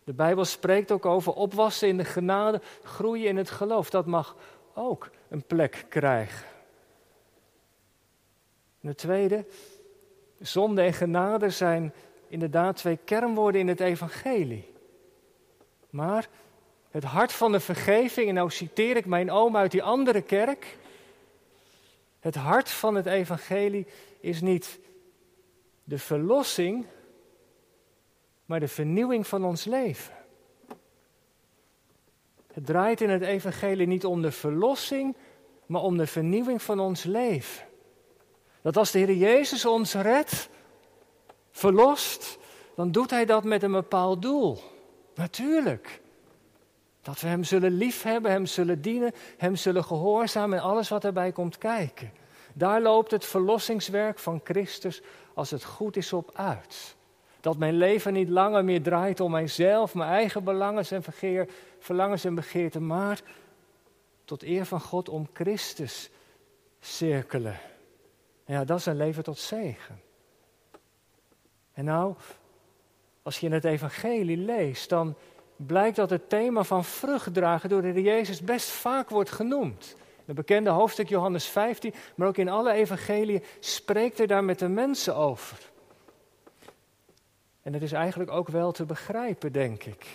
De 0.03 0.13
Bijbel 0.13 0.45
spreekt 0.45 0.91
ook 0.91 1.05
over 1.05 1.33
opwassen 1.33 1.87
in 1.87 1.97
de 1.97 2.05
genade, 2.05 2.61
groeien 2.83 3.27
in 3.27 3.37
het 3.37 3.49
geloof. 3.49 3.89
Dat 3.89 4.05
mag 4.05 4.35
ook 4.73 5.09
een 5.29 5.43
plek 5.43 5.85
krijgen. 5.89 6.47
En 8.81 8.89
de 8.89 8.95
tweede, 8.95 9.45
zonde 10.39 10.81
en 10.81 10.93
genade 10.93 11.49
zijn 11.49 11.93
inderdaad 12.27 12.75
twee 12.75 12.99
kernwoorden 13.05 13.61
in 13.61 13.67
het 13.67 13.79
evangelie. 13.79 14.73
Maar 15.89 16.27
het 16.89 17.03
hart 17.03 17.31
van 17.31 17.51
de 17.51 17.59
vergeving, 17.59 18.27
en 18.27 18.33
nou 18.33 18.49
citeer 18.49 18.97
ik 18.97 19.05
mijn 19.05 19.31
oom 19.31 19.57
uit 19.57 19.71
die 19.71 19.83
andere 19.83 20.21
kerk, 20.21 20.77
het 22.25 22.35
hart 22.35 22.69
van 22.69 22.95
het 22.95 23.05
evangelie 23.05 23.87
is 24.19 24.41
niet 24.41 24.79
de 25.83 25.97
verlossing, 25.97 26.85
maar 28.45 28.59
de 28.59 28.67
vernieuwing 28.67 29.27
van 29.27 29.45
ons 29.45 29.65
leven. 29.65 30.13
Het 32.53 32.65
draait 32.65 33.01
in 33.01 33.09
het 33.09 33.21
evangelie 33.21 33.87
niet 33.87 34.05
om 34.05 34.21
de 34.21 34.31
verlossing, 34.31 35.15
maar 35.65 35.81
om 35.81 35.97
de 35.97 36.07
vernieuwing 36.07 36.61
van 36.61 36.79
ons 36.79 37.03
leven. 37.03 37.67
Dat 38.61 38.77
als 38.77 38.91
de 38.91 38.99
Heer 38.99 39.15
Jezus 39.15 39.65
ons 39.65 39.93
redt, 39.93 40.49
verlost, 41.51 42.37
dan 42.75 42.91
doet 42.91 43.09
hij 43.09 43.25
dat 43.25 43.43
met 43.43 43.63
een 43.63 43.71
bepaald 43.71 44.21
doel. 44.21 44.59
Natuurlijk. 45.15 46.01
Dat 47.05 47.21
we 47.21 47.27
Hem 47.27 47.43
zullen 47.43 47.71
liefhebben, 47.71 48.31
Hem 48.31 48.45
zullen 48.45 48.81
dienen, 48.81 49.11
Hem 49.37 49.55
zullen 49.55 49.83
gehoorzamen 49.83 50.57
en 50.57 50.63
alles 50.63 50.89
wat 50.89 51.03
erbij 51.03 51.31
komt 51.31 51.57
kijken. 51.57 52.11
Daar 52.53 52.81
loopt 52.81 53.11
het 53.11 53.25
verlossingswerk 53.25 54.19
van 54.19 54.41
Christus 54.43 55.01
als 55.33 55.51
het 55.51 55.63
goed 55.63 55.97
is 55.97 56.13
op 56.13 56.31
uit. 56.33 56.95
Dat 57.41 57.57
mijn 57.57 57.77
leven 57.77 58.13
niet 58.13 58.29
langer 58.29 58.63
meer 58.63 58.81
draait 58.81 59.19
om 59.19 59.31
mijzelf, 59.31 59.93
mijn 59.93 60.09
eigen 60.09 60.43
belangen 60.43 60.85
en 60.89 61.03
vergeer, 61.03 61.49
verlangens 61.79 62.25
en 62.25 62.35
begeerten, 62.35 62.87
maar 62.87 63.21
tot 64.23 64.43
eer 64.43 64.65
van 64.65 64.81
God 64.81 65.09
om 65.09 65.27
Christus 65.33 66.09
cirkelen. 66.79 67.59
Ja, 68.45 68.63
dat 68.63 68.79
is 68.79 68.85
een 68.85 68.97
leven 68.97 69.23
tot 69.23 69.39
zegen. 69.39 70.01
En 71.73 71.85
nou, 71.85 72.15
als 73.23 73.39
je 73.39 73.45
in 73.45 73.53
het 73.53 73.65
evangelie 73.65 74.37
leest, 74.37 74.89
dan 74.89 75.15
blijkt 75.55 75.95
dat 75.95 76.09
het 76.09 76.29
thema 76.29 76.63
van 76.63 76.83
vrucht 76.83 77.33
dragen 77.33 77.69
door 77.69 77.81
de 77.81 77.87
Heer 77.87 78.01
Jezus 78.01 78.41
best 78.41 78.69
vaak 78.69 79.09
wordt 79.09 79.31
genoemd. 79.31 79.95
Het 80.25 80.35
bekende 80.35 80.69
hoofdstuk 80.69 81.09
Johannes 81.09 81.45
15, 81.45 81.93
maar 82.15 82.27
ook 82.27 82.37
in 82.37 82.49
alle 82.49 82.71
evangeliën 82.71 83.43
spreekt 83.59 84.17
hij 84.17 84.27
daar 84.27 84.43
met 84.43 84.59
de 84.59 84.67
mensen 84.67 85.15
over. 85.15 85.71
En 87.61 87.73
het 87.73 87.81
is 87.81 87.91
eigenlijk 87.91 88.31
ook 88.31 88.47
wel 88.47 88.71
te 88.71 88.85
begrijpen, 88.85 89.51
denk 89.51 89.83
ik. 89.83 90.05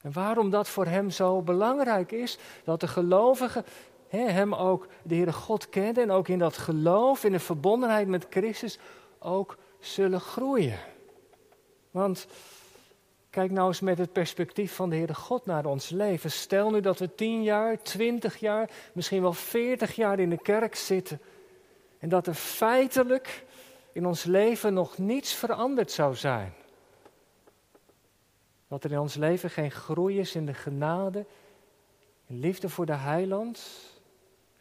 En 0.00 0.12
waarom 0.12 0.50
dat 0.50 0.68
voor 0.68 0.86
hem 0.86 1.10
zo 1.10 1.42
belangrijk 1.42 2.12
is, 2.12 2.38
dat 2.64 2.80
de 2.80 2.88
gelovigen 2.88 3.64
hem 4.08 4.54
ook, 4.54 4.86
de 5.02 5.14
Heere 5.14 5.32
God 5.32 5.68
kenden 5.68 6.02
en 6.02 6.10
ook 6.10 6.28
in 6.28 6.38
dat 6.38 6.56
geloof, 6.56 7.24
in 7.24 7.32
de 7.32 7.38
verbondenheid 7.38 8.08
met 8.08 8.26
Christus, 8.30 8.78
ook 9.18 9.56
zullen 9.80 10.20
groeien. 10.20 10.78
Want 11.90 12.26
kijk 13.34 13.50
nou 13.50 13.68
eens 13.68 13.80
met 13.80 13.98
het 13.98 14.12
perspectief 14.12 14.74
van 14.74 14.90
de 14.90 14.96
Heere 14.96 15.14
God 15.14 15.46
naar 15.46 15.64
ons 15.64 15.88
leven. 15.88 16.30
Stel 16.30 16.70
nu 16.70 16.80
dat 16.80 16.98
we 16.98 17.14
tien 17.14 17.42
jaar, 17.42 17.82
twintig 17.82 18.36
jaar, 18.36 18.70
misschien 18.92 19.22
wel 19.22 19.32
veertig 19.32 19.94
jaar 19.94 20.18
in 20.18 20.30
de 20.30 20.42
kerk 20.42 20.74
zitten. 20.74 21.20
En 21.98 22.08
dat 22.08 22.26
er 22.26 22.34
feitelijk 22.34 23.44
in 23.92 24.06
ons 24.06 24.24
leven 24.24 24.74
nog 24.74 24.98
niets 24.98 25.34
veranderd 25.34 25.90
zou 25.90 26.14
zijn. 26.14 26.54
Dat 28.68 28.84
er 28.84 28.92
in 28.92 28.98
ons 28.98 29.14
leven 29.14 29.50
geen 29.50 29.70
groei 29.70 30.18
is 30.18 30.34
in 30.34 30.46
de 30.46 30.54
genade, 30.54 31.26
in 32.26 32.40
liefde 32.40 32.68
voor 32.68 32.86
de 32.86 32.96
heiland, 32.96 33.60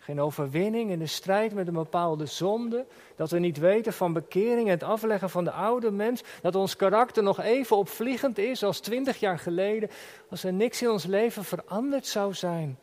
geen 0.04 0.22
overwinning 0.22 0.92
in 0.92 1.00
de 1.00 1.08
strijd 1.08 1.54
met 1.54 1.68
een 1.68 1.74
bepaalde 1.74 2.26
zonde. 2.26 2.86
Dat 3.16 3.32
we 3.32 3.40
niet 3.40 3.58
weten 3.58 3.94
van 3.94 4.14
bekering 4.14 4.66
en 4.66 4.74
het 4.74 4.84
afleggen 4.84 5.30
van 5.30 5.44
de 5.44 5.52
oude 5.52 5.92
mens. 5.92 6.24
Dat 6.42 6.56
ons 6.56 6.76
karakter 6.76 7.24
nog 7.24 7.40
even 7.40 7.78
opvliegend 7.78 8.38
is 8.38 8.64
als 8.64 8.80
twintig 8.80 9.20
jaar 9.20 9.40
geleden. 9.40 9.90
Als 10.30 10.44
er 10.44 10.54
niks 10.54 10.82
in 10.82 10.90
ons 10.90 11.06
leven 11.06 11.44
veranderd 11.44 12.08
zou 12.08 12.34
zijn. 12.34 12.80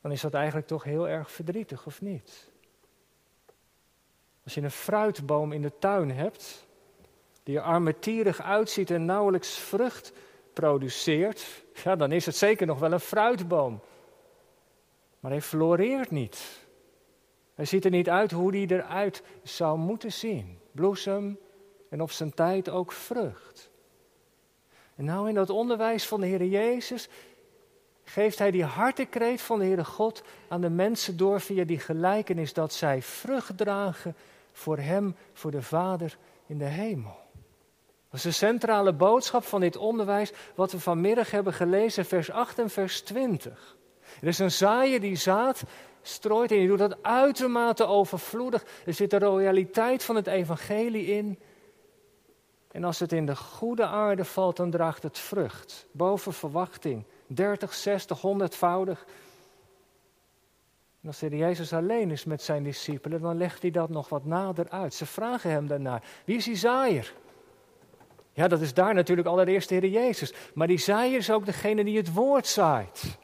Dan 0.00 0.12
is 0.12 0.20
dat 0.20 0.34
eigenlijk 0.34 0.66
toch 0.66 0.84
heel 0.84 1.08
erg 1.08 1.30
verdrietig, 1.30 1.86
of 1.86 2.00
niet? 2.00 2.50
Als 4.44 4.54
je 4.54 4.60
een 4.60 4.70
fruitboom 4.70 5.52
in 5.52 5.62
de 5.62 5.72
tuin 5.78 6.10
hebt. 6.10 6.66
Die 7.42 7.56
er 7.56 7.62
armetierig 7.62 8.42
uitziet 8.42 8.90
en 8.90 9.04
nauwelijks 9.04 9.58
vrucht 9.58 10.12
produceert. 10.52 11.46
Ja, 11.84 11.96
dan 11.96 12.12
is 12.12 12.26
het 12.26 12.36
zeker 12.36 12.66
nog 12.66 12.78
wel 12.78 12.92
een 12.92 13.00
fruitboom. 13.00 13.80
Maar 15.22 15.30
hij 15.30 15.42
floreert 15.42 16.10
niet. 16.10 16.66
Hij 17.54 17.64
ziet 17.64 17.84
er 17.84 17.90
niet 17.90 18.08
uit 18.08 18.30
hoe 18.30 18.50
hij 18.50 18.66
eruit 18.66 19.22
zou 19.42 19.78
moeten 19.78 20.12
zien. 20.12 20.58
Bloesem 20.72 21.38
en 21.88 22.02
op 22.02 22.10
zijn 22.10 22.34
tijd 22.34 22.68
ook 22.68 22.92
vrucht. 22.92 23.70
En 24.94 25.04
nou 25.04 25.28
in 25.28 25.34
dat 25.34 25.50
onderwijs 25.50 26.06
van 26.06 26.20
de 26.20 26.26
Heer 26.26 26.44
Jezus 26.44 27.08
geeft 28.04 28.38
hij 28.38 28.50
die 28.50 28.64
hartekreet 28.64 29.40
van 29.40 29.58
de 29.58 29.64
Heere 29.64 29.84
God 29.84 30.22
aan 30.48 30.60
de 30.60 30.70
mensen 30.70 31.16
door 31.16 31.40
via 31.40 31.64
die 31.64 31.78
gelijkenis 31.78 32.52
dat 32.52 32.72
zij 32.72 33.02
vrucht 33.02 33.56
dragen 33.56 34.16
voor 34.52 34.78
Hem, 34.78 35.16
voor 35.32 35.50
de 35.50 35.62
Vader 35.62 36.16
in 36.46 36.58
de 36.58 36.64
hemel. 36.64 37.16
Dat 38.10 38.14
is 38.18 38.22
de 38.22 38.30
centrale 38.30 38.92
boodschap 38.92 39.44
van 39.44 39.60
dit 39.60 39.76
onderwijs 39.76 40.32
wat 40.54 40.72
we 40.72 40.80
vanmiddag 40.80 41.30
hebben 41.30 41.52
gelezen, 41.52 42.04
vers 42.04 42.30
8 42.30 42.58
en 42.58 42.70
vers 42.70 43.00
20. 43.00 43.76
Er 44.22 44.28
is 44.28 44.38
een 44.38 44.50
zaaier 44.50 45.00
die 45.00 45.16
zaad 45.16 45.62
strooit 46.02 46.50
en 46.50 46.58
die 46.58 46.68
doet 46.68 46.78
dat 46.78 47.02
uitermate 47.02 47.86
overvloedig. 47.86 48.64
Er 48.86 48.94
zit 48.94 49.10
de 49.10 49.18
royaliteit 49.18 50.04
van 50.04 50.16
het 50.16 50.26
evangelie 50.26 51.06
in. 51.06 51.38
En 52.70 52.84
als 52.84 52.98
het 52.98 53.12
in 53.12 53.26
de 53.26 53.36
goede 53.36 53.86
aarde 53.86 54.24
valt, 54.24 54.56
dan 54.56 54.70
draagt 54.70 55.02
het 55.02 55.18
vrucht. 55.18 55.86
Boven 55.92 56.32
verwachting. 56.32 57.04
30, 57.26 57.74
60, 57.74 58.20
100voudig. 58.20 59.04
En 61.00 61.08
als 61.08 61.18
de 61.18 61.36
Jezus 61.36 61.72
alleen 61.72 62.10
is 62.10 62.24
met 62.24 62.42
zijn 62.42 62.62
discipelen, 62.62 63.20
dan 63.20 63.36
legt 63.36 63.62
hij 63.62 63.70
dat 63.70 63.88
nog 63.88 64.08
wat 64.08 64.24
nader 64.24 64.68
uit. 64.68 64.94
Ze 64.94 65.06
vragen 65.06 65.50
hem 65.50 65.66
daarnaar: 65.66 66.02
wie 66.24 66.36
is 66.36 66.44
die 66.44 66.56
zaaier? 66.56 67.14
Ja, 68.32 68.48
dat 68.48 68.60
is 68.60 68.74
daar 68.74 68.94
natuurlijk 68.94 69.28
allereerst 69.28 69.68
de 69.68 69.74
Heer 69.74 69.90
Jezus. 69.90 70.34
Maar 70.54 70.66
die 70.66 70.78
zaaier 70.78 71.18
is 71.18 71.30
ook 71.30 71.46
degene 71.46 71.84
die 71.84 71.96
het 71.96 72.12
woord 72.12 72.46
zaait. 72.46 73.20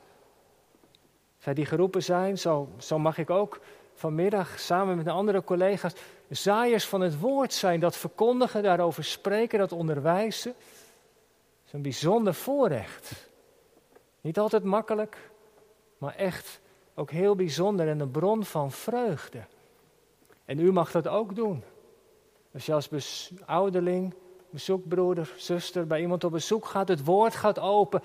Die 1.54 1.66
geroepen 1.66 2.02
zijn, 2.02 2.38
zo, 2.38 2.68
zo 2.78 2.98
mag 2.98 3.18
ik 3.18 3.30
ook 3.30 3.60
vanmiddag 3.94 4.58
samen 4.60 4.96
met 4.96 5.04
de 5.04 5.10
andere 5.10 5.44
collega's 5.44 5.92
zaaiers 6.28 6.86
van 6.86 7.00
het 7.00 7.20
woord 7.20 7.52
zijn. 7.52 7.80
Dat 7.80 7.96
verkondigen, 7.96 8.62
daarover 8.62 9.04
spreken, 9.04 9.58
dat 9.58 9.72
onderwijzen. 9.72 10.52
Dat 10.52 11.66
is 11.66 11.72
een 11.72 11.82
bijzonder 11.82 12.34
voorrecht. 12.34 13.28
Niet 14.20 14.38
altijd 14.38 14.64
makkelijk, 14.64 15.30
maar 15.98 16.14
echt 16.14 16.60
ook 16.94 17.10
heel 17.10 17.34
bijzonder 17.34 17.88
en 17.88 18.00
een 18.00 18.10
bron 18.10 18.44
van 18.44 18.72
vreugde. 18.72 19.40
En 20.44 20.58
u 20.58 20.72
mag 20.72 20.90
dat 20.90 21.08
ook 21.08 21.34
doen. 21.34 21.64
Als 22.52 22.66
je 22.66 22.72
als 22.72 23.30
ouderling, 23.46 24.14
bezoekbroeder, 24.50 25.34
zuster 25.36 25.86
bij 25.86 26.00
iemand 26.00 26.24
op 26.24 26.32
bezoek 26.32 26.64
gaat, 26.64 26.88
het 26.88 27.04
woord 27.04 27.34
gaat 27.34 27.58
open, 27.58 28.02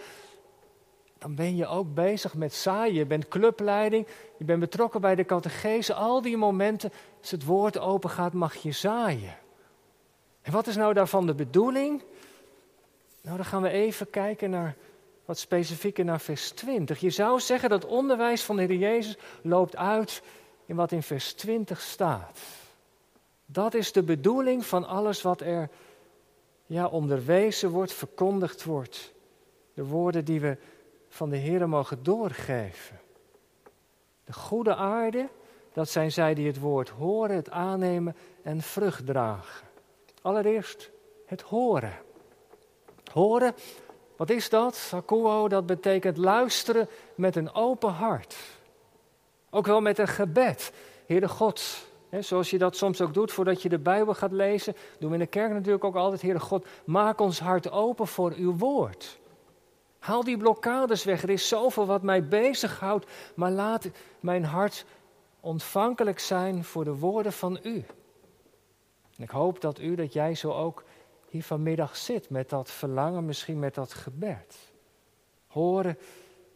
dan 1.24 1.36
ben 1.36 1.56
je 1.56 1.68
ook 1.68 1.94
bezig 1.94 2.34
met 2.34 2.54
zaaien. 2.54 2.94
Je 2.94 3.06
bent 3.06 3.28
clubleiding, 3.28 4.08
je 4.38 4.44
bent 4.46 4.60
betrokken 4.60 5.02
bij 5.02 5.16
de 5.16 5.26
catechese. 5.26 5.94
Al 5.94 6.22
die 6.22 6.38
momenten, 6.38 6.92
als 7.22 7.32
het 7.32 7.46
woord 7.46 7.78
open 7.78 8.10
gaat, 8.10 8.34
mag 8.34 8.56
je 8.56 8.72
zaaien. 8.72 9.38
En 10.42 10.52
wat 10.52 10.68
is 10.68 10.76
nou 10.76 10.94
daarvan 10.94 11.26
de 11.26 11.34
bedoeling? 11.34 12.04
Nou, 13.22 13.36
dan 13.36 13.46
gaan 13.46 13.62
we 13.62 13.70
even 13.70 14.10
kijken 14.10 14.50
naar 14.50 14.76
wat 15.26 15.38
specifieker 15.38 16.06
naar 16.06 16.22
vers 16.22 16.52
20. 16.52 17.00
Je 17.00 17.10
zou 17.10 17.40
zeggen 17.40 17.70
dat 17.70 17.86
onderwijs 17.86 18.44
van 18.44 18.56
de 18.56 18.62
Heer 18.62 18.78
Jezus 18.78 19.18
loopt 19.42 19.76
uit 19.76 20.22
in 20.66 20.76
wat 20.76 20.92
in 20.92 21.04
vers 21.04 21.34
20 21.34 21.82
staat. 21.82 22.40
Dat 23.46 23.74
is 23.74 23.92
de 23.92 24.04
bedoeling 24.04 24.66
van 24.66 24.88
alles 24.88 25.22
wat 25.22 25.42
er 25.42 25.70
ja, 26.66 26.88
onderwezen 26.88 27.70
wordt, 27.70 27.94
verkondigd 27.94 28.64
wordt. 28.64 29.14
De 29.74 29.86
woorden 29.86 30.26
die 30.26 30.40
we 30.40 30.58
van 31.14 31.30
de 31.30 31.38
Heer 31.38 31.70
mogen 31.70 32.04
doorgeven. 32.04 33.00
De 34.26 34.34
goede 34.34 34.76
aarde, 34.76 35.30
dat 35.74 35.90
zijn 35.90 36.12
zij 36.12 36.34
die 36.34 36.48
het 36.48 36.60
woord 36.60 36.90
horen, 36.90 37.36
het 37.36 37.50
aannemen 37.50 38.16
en 38.42 38.62
vrucht 38.62 39.06
dragen. 39.06 39.68
Allereerst 40.22 40.90
het 41.26 41.42
horen. 41.42 41.94
Horen, 43.12 43.56
wat 44.18 44.30
is 44.30 44.50
dat? 44.50 44.92
Akuo, 44.96 45.48
dat 45.48 45.66
betekent 45.66 46.18
luisteren 46.18 46.88
met 47.16 47.36
een 47.36 47.54
open 47.54 47.92
hart. 47.92 48.36
Ook 49.50 49.66
wel 49.66 49.82
met 49.82 49.98
een 49.98 50.08
gebed. 50.08 50.72
Heere 51.06 51.28
God, 51.28 51.88
hè, 52.10 52.22
zoals 52.22 52.50
je 52.50 52.58
dat 52.58 52.76
soms 52.76 53.02
ook 53.02 53.14
doet 53.14 53.32
voordat 53.32 53.62
je 53.62 53.70
de 53.70 53.80
Bijbel 53.80 54.14
gaat 54.14 54.32
lezen, 54.32 54.76
doen 55.00 55.10
we 55.10 55.16
in 55.16 55.22
de 55.22 55.28
kerk 55.28 55.52
natuurlijk 55.52 55.84
ook 55.84 55.96
altijd, 55.96 56.22
Heere 56.22 56.40
God, 56.40 56.66
maak 56.86 57.20
ons 57.20 57.40
hart 57.40 57.72
open 57.72 58.08
voor 58.08 58.34
uw 58.36 58.58
woord. 58.58 59.22
Haal 60.04 60.24
die 60.24 60.38
blokkades 60.38 61.04
weg. 61.04 61.24
Er 61.24 61.30
is 61.30 61.48
zoveel 61.48 61.86
wat 61.86 62.02
mij 62.02 62.28
bezighoudt, 62.28 63.06
maar 63.36 63.52
laat 63.52 63.90
mijn 64.20 64.44
hart 64.44 64.86
ontvankelijk 65.40 66.20
zijn 66.20 66.64
voor 66.64 66.84
de 66.84 66.96
woorden 66.96 67.34
van 67.34 67.60
u. 67.64 67.86
En 69.18 69.24
ik 69.24 69.30
hoop 69.30 69.62
dat 69.62 69.80
u, 69.80 69.96
dat 69.96 70.14
jij 70.14 70.36
zo 70.36 70.52
ook 70.52 70.84
hier 71.30 71.44
vanmiddag 71.44 71.98
zit 71.98 72.30
met 72.30 72.50
dat 72.50 72.72
verlangen, 72.72 73.26
misschien 73.26 73.60
met 73.60 73.76
dat 73.76 73.94
gebed. 73.94 74.58
Horen, 75.48 75.98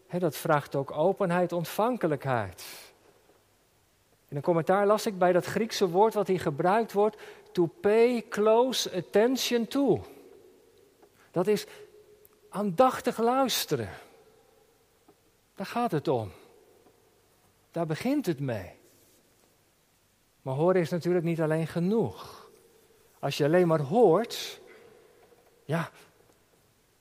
hè, 0.08 0.20
dat 0.20 0.36
vraagt 0.36 0.76
ook 0.76 0.92
openheid, 0.92 1.52
ontvankelijkheid. 1.52 2.66
In 4.28 4.36
een 4.36 4.42
commentaar 4.42 4.86
las 4.86 5.06
ik 5.06 5.18
bij 5.18 5.32
dat 5.32 5.46
Griekse 5.46 5.90
woord 5.90 6.14
wat 6.14 6.28
hier 6.28 6.40
gebruikt 6.40 6.94
wordt, 6.94 7.18
to 7.52 7.66
pay 7.66 8.26
close 8.30 8.96
attention 8.96 9.68
to. 9.68 10.04
Dat 11.32 11.48
is 11.48 11.66
aandachtig 12.50 13.18
luisteren. 13.18 13.90
Daar 15.56 15.66
gaat 15.66 15.92
het 15.92 16.08
om. 16.08 16.32
Daar 17.72 17.86
begint 17.86 18.26
het 18.26 18.40
mee. 18.40 18.72
Maar 20.42 20.56
horen 20.56 20.82
is 20.82 20.90
natuurlijk 20.90 21.26
niet 21.26 21.42
alleen 21.42 21.68
genoeg. 21.68 22.50
Als 23.20 23.38
je 23.38 23.44
alleen 23.44 23.68
maar 23.68 23.82
hoort, 23.82 24.62
ja, 25.66 25.92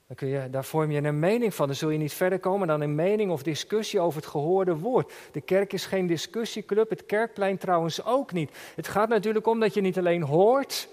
dan 0.06 0.16
kun 0.16 0.28
je, 0.28 0.50
daar 0.50 0.64
vorm 0.64 0.90
je 0.90 1.02
een 1.02 1.18
mening 1.18 1.54
van. 1.54 1.66
Dan 1.66 1.76
zul 1.76 1.90
je 1.90 1.98
niet 1.98 2.12
verder 2.12 2.38
komen 2.38 2.68
dan 2.68 2.80
een 2.80 2.94
mening 2.94 3.30
of 3.30 3.42
discussie 3.42 4.00
over 4.00 4.20
het 4.20 4.30
gehoorde 4.30 4.76
woord. 4.76 5.12
De 5.32 5.40
kerk 5.40 5.72
is 5.72 5.86
geen 5.86 6.06
discussieclub, 6.06 6.90
het 6.90 7.06
kerkplein 7.06 7.58
trouwens 7.58 8.04
ook 8.04 8.32
niet. 8.32 8.50
Het 8.74 8.88
gaat 8.88 9.08
natuurlijk 9.08 9.46
om 9.46 9.60
dat 9.60 9.74
je 9.74 9.80
niet 9.80 9.98
alleen 9.98 10.22
hoort, 10.22 10.88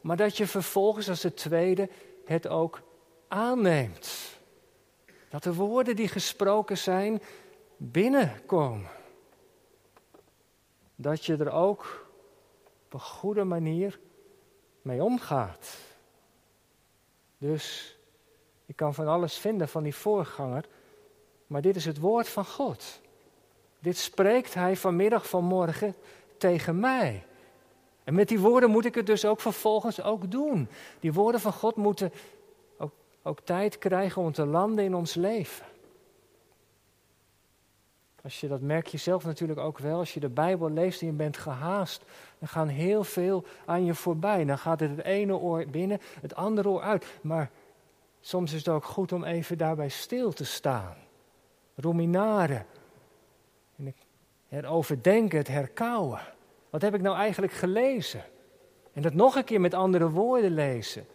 maar 0.00 0.16
dat 0.16 0.36
je 0.36 0.46
vervolgens 0.46 1.08
als 1.08 1.22
het 1.22 1.36
tweede 1.36 1.88
het 2.24 2.48
ook 2.48 2.80
aanneemt. 3.32 4.38
Dat 5.28 5.42
de 5.42 5.54
woorden 5.54 5.96
die 5.96 6.08
gesproken 6.08 6.78
zijn 6.78 7.22
binnenkomen. 7.76 8.90
Dat 10.94 11.24
je 11.24 11.36
er 11.36 11.50
ook 11.50 12.06
op 12.84 12.92
een 12.94 13.00
goede 13.00 13.44
manier 13.44 14.00
mee 14.82 15.02
omgaat. 15.02 15.76
Dus 17.38 17.96
ik 18.66 18.76
kan 18.76 18.94
van 18.94 19.08
alles 19.08 19.36
vinden 19.36 19.68
van 19.68 19.82
die 19.82 19.94
voorganger, 19.94 20.64
maar 21.46 21.62
dit 21.62 21.76
is 21.76 21.84
het 21.84 21.98
woord 21.98 22.28
van 22.28 22.44
God. 22.44 23.00
Dit 23.78 23.96
spreekt 23.96 24.54
hij 24.54 24.76
vanmiddag, 24.76 25.28
vanmorgen 25.28 25.94
tegen 26.38 26.80
mij. 26.80 27.24
En 28.04 28.14
met 28.14 28.28
die 28.28 28.40
woorden 28.40 28.70
moet 28.70 28.84
ik 28.84 28.94
het 28.94 29.06
dus 29.06 29.24
ook 29.24 29.40
vervolgens 29.40 30.02
ook 30.02 30.30
doen. 30.30 30.68
Die 31.00 31.12
woorden 31.12 31.40
van 31.40 31.52
God 31.52 31.76
moeten 31.76 32.12
ook, 33.22 33.40
tijd 33.40 33.78
krijgen 33.78 34.22
om 34.22 34.32
te 34.32 34.46
landen 34.46 34.84
in 34.84 34.94
ons 34.94 35.14
leven. 35.14 35.66
Als 38.22 38.40
je, 38.40 38.48
dat 38.48 38.60
merk 38.60 38.86
je 38.86 38.98
zelf 38.98 39.24
natuurlijk 39.24 39.60
ook 39.60 39.78
wel. 39.78 39.98
Als 39.98 40.14
je 40.14 40.20
de 40.20 40.28
Bijbel 40.28 40.70
leest 40.70 41.00
en 41.00 41.06
je 41.06 41.12
bent 41.12 41.36
gehaast, 41.36 42.02
dan 42.38 42.48
gaan 42.48 42.68
heel 42.68 43.04
veel 43.04 43.44
aan 43.64 43.84
je 43.84 43.94
voorbij. 43.94 44.44
Dan 44.44 44.58
gaat 44.58 44.80
het 44.80 44.90
het 44.90 45.04
ene 45.04 45.36
oor 45.36 45.66
binnen, 45.66 46.00
het 46.20 46.34
andere 46.34 46.68
oor 46.68 46.82
uit. 46.82 47.06
Maar 47.20 47.50
soms 48.20 48.52
is 48.52 48.58
het 48.58 48.68
ook 48.68 48.84
goed 48.84 49.12
om 49.12 49.24
even 49.24 49.58
daarbij 49.58 49.88
stil 49.88 50.32
te 50.32 50.44
staan. 50.44 50.94
Ruminaren. 51.74 52.66
Het 54.48 54.64
overdenken, 54.64 55.38
het 55.38 55.48
herkauwen. 55.48 56.20
Wat 56.70 56.82
heb 56.82 56.94
ik 56.94 57.00
nou 57.00 57.16
eigenlijk 57.16 57.52
gelezen? 57.52 58.24
En 58.92 59.02
dat 59.02 59.14
nog 59.14 59.36
een 59.36 59.44
keer 59.44 59.60
met 59.60 59.74
andere 59.74 60.10
woorden 60.10 60.50
lezen. 60.50 61.06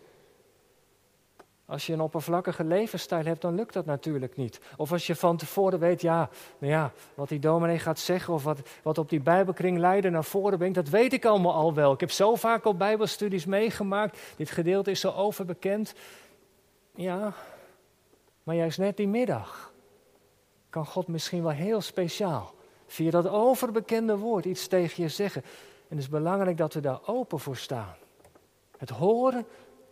Als 1.70 1.86
je 1.86 1.94
een 1.94 2.02
oppervlakkige 2.02 2.64
levensstijl 2.64 3.26
hebt, 3.26 3.42
dan 3.42 3.56
lukt 3.56 3.74
dat 3.74 3.86
natuurlijk 3.86 4.38
niet. 4.38 4.60
Of 4.78 4.92
als 4.92 5.08
je 5.08 5.16
van 5.16 5.38
tevoren 5.38 5.80
weet, 5.80 6.02
ja, 6.02 6.30
nou 6.58 6.74
ja, 6.74 6.92
wat 7.14 7.30
die 7.30 7.40
dominee 7.40 7.80
gaat 7.80 8.00
zeggen 8.00 8.34
of 8.34 8.44
wat, 8.44 8.60
wat 8.84 8.98
op 8.98 9.10
die 9.10 9.20
bijbelkring 9.20 9.78
leider 9.78 10.12
naar 10.12 10.24
voren 10.24 10.58
brengt, 10.58 10.76
dat 10.76 10.90
weet 10.90 11.14
ik 11.14 11.26
allemaal 11.26 11.54
al 11.54 11.74
wel. 11.74 11.94
Ik 11.94 12.00
heb 12.00 12.12
zo 12.12 12.36
vaak 12.36 12.66
op 12.66 12.78
bijbelstudies 12.78 13.46
meegemaakt, 13.46 14.20
dit 14.36 14.52
gedeelte 14.52 14.92
is 14.92 15.00
zo 15.00 15.12
overbekend. 15.12 15.94
Ja, 16.96 17.34
maar 18.44 18.56
juist 18.56 18.78
net 18.78 18.98
die 18.98 19.08
middag 19.08 19.74
kan 20.70 20.86
God 20.86 21.08
misschien 21.08 21.44
wel 21.44 21.52
heel 21.52 21.82
speciaal 21.82 22.54
via 22.86 23.12
dat 23.12 23.28
overbekende 23.28 24.18
woord 24.18 24.46
iets 24.46 24.68
tegen 24.68 25.04
je 25.04 25.10
zeggen. 25.10 25.44
En 25.90 25.96
het 25.96 26.00
is 26.00 26.10
belangrijk 26.10 26.58
dat 26.58 26.74
we 26.74 26.80
daar 26.80 27.00
open 27.06 27.40
voor 27.40 27.58
staan. 27.58 27.96
Het 28.78 28.90
horen 28.90 29.46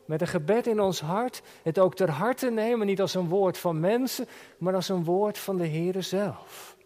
met 0.05 0.21
een 0.21 0.27
gebed 0.27 0.67
in 0.67 0.79
ons 0.79 1.01
hart, 1.01 1.41
het 1.63 1.79
ook 1.79 1.95
ter 1.95 2.09
harte 2.09 2.49
nemen, 2.49 2.87
niet 2.87 3.01
als 3.01 3.13
een 3.13 3.27
woord 3.27 3.57
van 3.57 3.79
mensen, 3.79 4.27
maar 4.57 4.75
als 4.75 4.89
een 4.89 5.03
woord 5.03 5.37
van 5.37 5.57
de 5.57 5.67
Heere 5.67 6.01
zelf. 6.01 6.77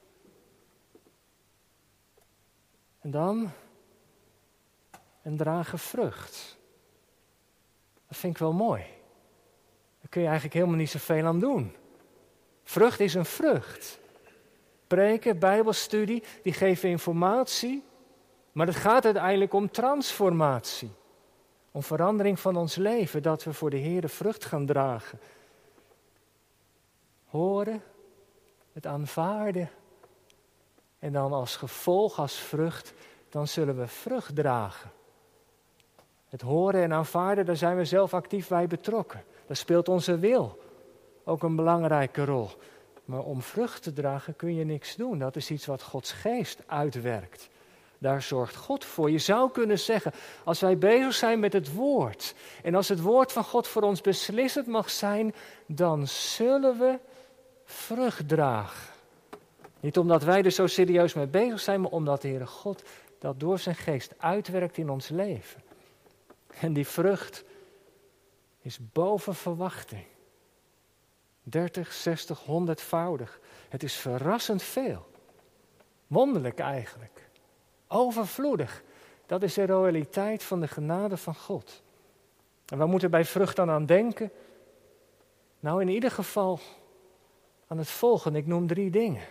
En 3.00 3.12
dan 3.12 3.52
een 5.22 5.38
dragen 5.38 5.80
vrucht. 5.80 6.58
Dat 8.08 8.18
vind 8.18 8.34
ik 8.34 8.40
wel 8.40 8.54
mooi. 8.54 8.82
Daar 10.00 10.10
kun 10.10 10.22
je 10.22 10.28
eigenlijk 10.28 10.56
helemaal 10.56 10.78
niet 10.78 10.90
zoveel 10.90 11.26
aan 11.26 11.40
doen. 11.40 11.76
Vrucht 12.64 13.00
is 13.00 13.14
een 13.14 13.26
vrucht. 13.26 14.00
Preken, 14.88 15.40
Bijbelstudie, 15.40 16.24
die 16.44 16.54
geven 16.54 16.90
informatie, 16.90 17.84
maar 18.52 18.68
het 18.68 18.76
gaat 18.76 19.06
uiteindelijk 19.06 19.54
om 19.54 19.72
transformatie. 19.72 20.92
Om 21.72 21.84
verandering 21.84 22.40
van 22.40 22.56
ons 22.56 22.76
leven, 22.76 23.22
dat 23.22 23.44
we 23.44 23.54
voor 23.54 23.70
de 23.70 23.78
Heer 23.78 24.10
vrucht 24.10 24.46
gaan 24.46 24.66
dragen. 24.66 25.20
Horen, 27.26 27.84
het 28.74 28.86
aanvaarden. 28.86 29.70
En 31.00 31.14
dan 31.14 31.34
als 31.34 31.56
gevolg, 31.56 32.20
als 32.20 32.36
vrucht, 32.36 32.94
dan 33.30 33.48
zullen 33.48 33.78
we 33.78 33.88
vrucht 33.88 34.36
dragen. 34.36 34.92
Het 36.28 36.42
horen 36.42 36.84
en 36.84 36.94
aanvaarden, 36.94 37.46
daar 37.46 37.58
zijn 37.58 37.78
we 37.78 37.86
zelf 37.86 38.14
actief 38.14 38.48
bij 38.48 38.68
betrokken. 38.68 39.24
Daar 39.48 39.56
speelt 39.56 39.90
onze 39.90 40.18
wil 40.18 40.60
ook 41.30 41.44
een 41.44 41.56
belangrijke 41.56 42.26
rol. 42.26 42.50
Maar 43.06 43.24
om 43.24 43.42
vrucht 43.42 43.84
te 43.84 43.94
dragen 43.94 44.36
kun 44.36 44.56
je 44.56 44.66
niks 44.66 44.96
doen. 44.96 45.20
Dat 45.20 45.36
is 45.36 45.52
iets 45.52 45.66
wat 45.66 45.82
Gods 45.82 46.12
geest 46.12 46.64
uitwerkt. 46.66 47.50
Daar 48.00 48.22
zorgt 48.22 48.56
God 48.56 48.86
voor. 48.86 49.12
Je 49.12 49.18
zou 49.18 49.52
kunnen 49.52 49.80
zeggen, 49.80 50.12
als 50.44 50.60
wij 50.60 50.78
bezig 50.78 51.14
zijn 51.14 51.40
met 51.40 51.54
het 51.54 51.74
woord 51.74 52.36
en 52.64 52.76
als 52.76 52.90
het 52.90 53.02
woord 53.02 53.32
van 53.32 53.44
God 53.44 53.68
voor 53.68 53.82
ons 53.82 54.02
beslissend 54.02 54.68
mag 54.68 54.90
zijn, 54.90 55.36
dan 55.66 56.08
zullen 56.08 56.78
we 56.78 57.00
vrucht 57.66 58.28
dragen. 58.28 58.94
Niet 59.80 59.98
omdat 59.98 60.24
wij 60.24 60.44
er 60.44 60.52
zo 60.52 60.68
serieus 60.68 61.14
mee 61.14 61.28
bezig 61.28 61.60
zijn, 61.60 61.82
maar 61.82 61.92
omdat 61.92 62.22
de 62.22 62.28
Heere 62.28 62.46
God 62.46 62.84
dat 63.20 63.40
door 63.40 63.60
zijn 63.60 63.76
geest 63.76 64.14
uitwerkt 64.18 64.78
in 64.78 64.90
ons 64.90 65.10
leven. 65.10 65.62
En 66.60 66.74
die 66.74 66.88
vrucht 66.88 67.44
is 68.62 68.80
boven 68.92 69.36
verwachting. 69.36 70.06
30, 71.44 71.94
60, 71.94 72.44
100voudig. 72.46 73.40
Het 73.70 73.84
is 73.84 73.96
verrassend 73.96 74.64
veel. 74.64 75.08
Wonderlijk 76.08 76.60
eigenlijk. 76.60 77.29
Overvloedig. 77.92 78.84
Dat 79.26 79.44
is 79.44 79.54
de 79.54 79.64
realiteit 79.64 80.44
van 80.44 80.60
de 80.60 80.68
genade 80.68 81.18
van 81.18 81.36
God. 81.36 81.82
En 82.66 82.78
waar 82.78 82.88
moeten 82.88 83.12
bij 83.12 83.26
vrucht 83.26 83.56
dan 83.56 83.70
aan 83.70 83.86
denken? 83.86 84.32
Nou, 85.60 85.82
in 85.82 85.90
ieder 85.90 86.12
geval 86.12 86.60
aan 87.68 87.78
het 87.78 87.90
volgende. 87.90 88.40
Ik 88.40 88.48
noem 88.48 88.68
drie 88.68 88.90
dingen. 88.90 89.22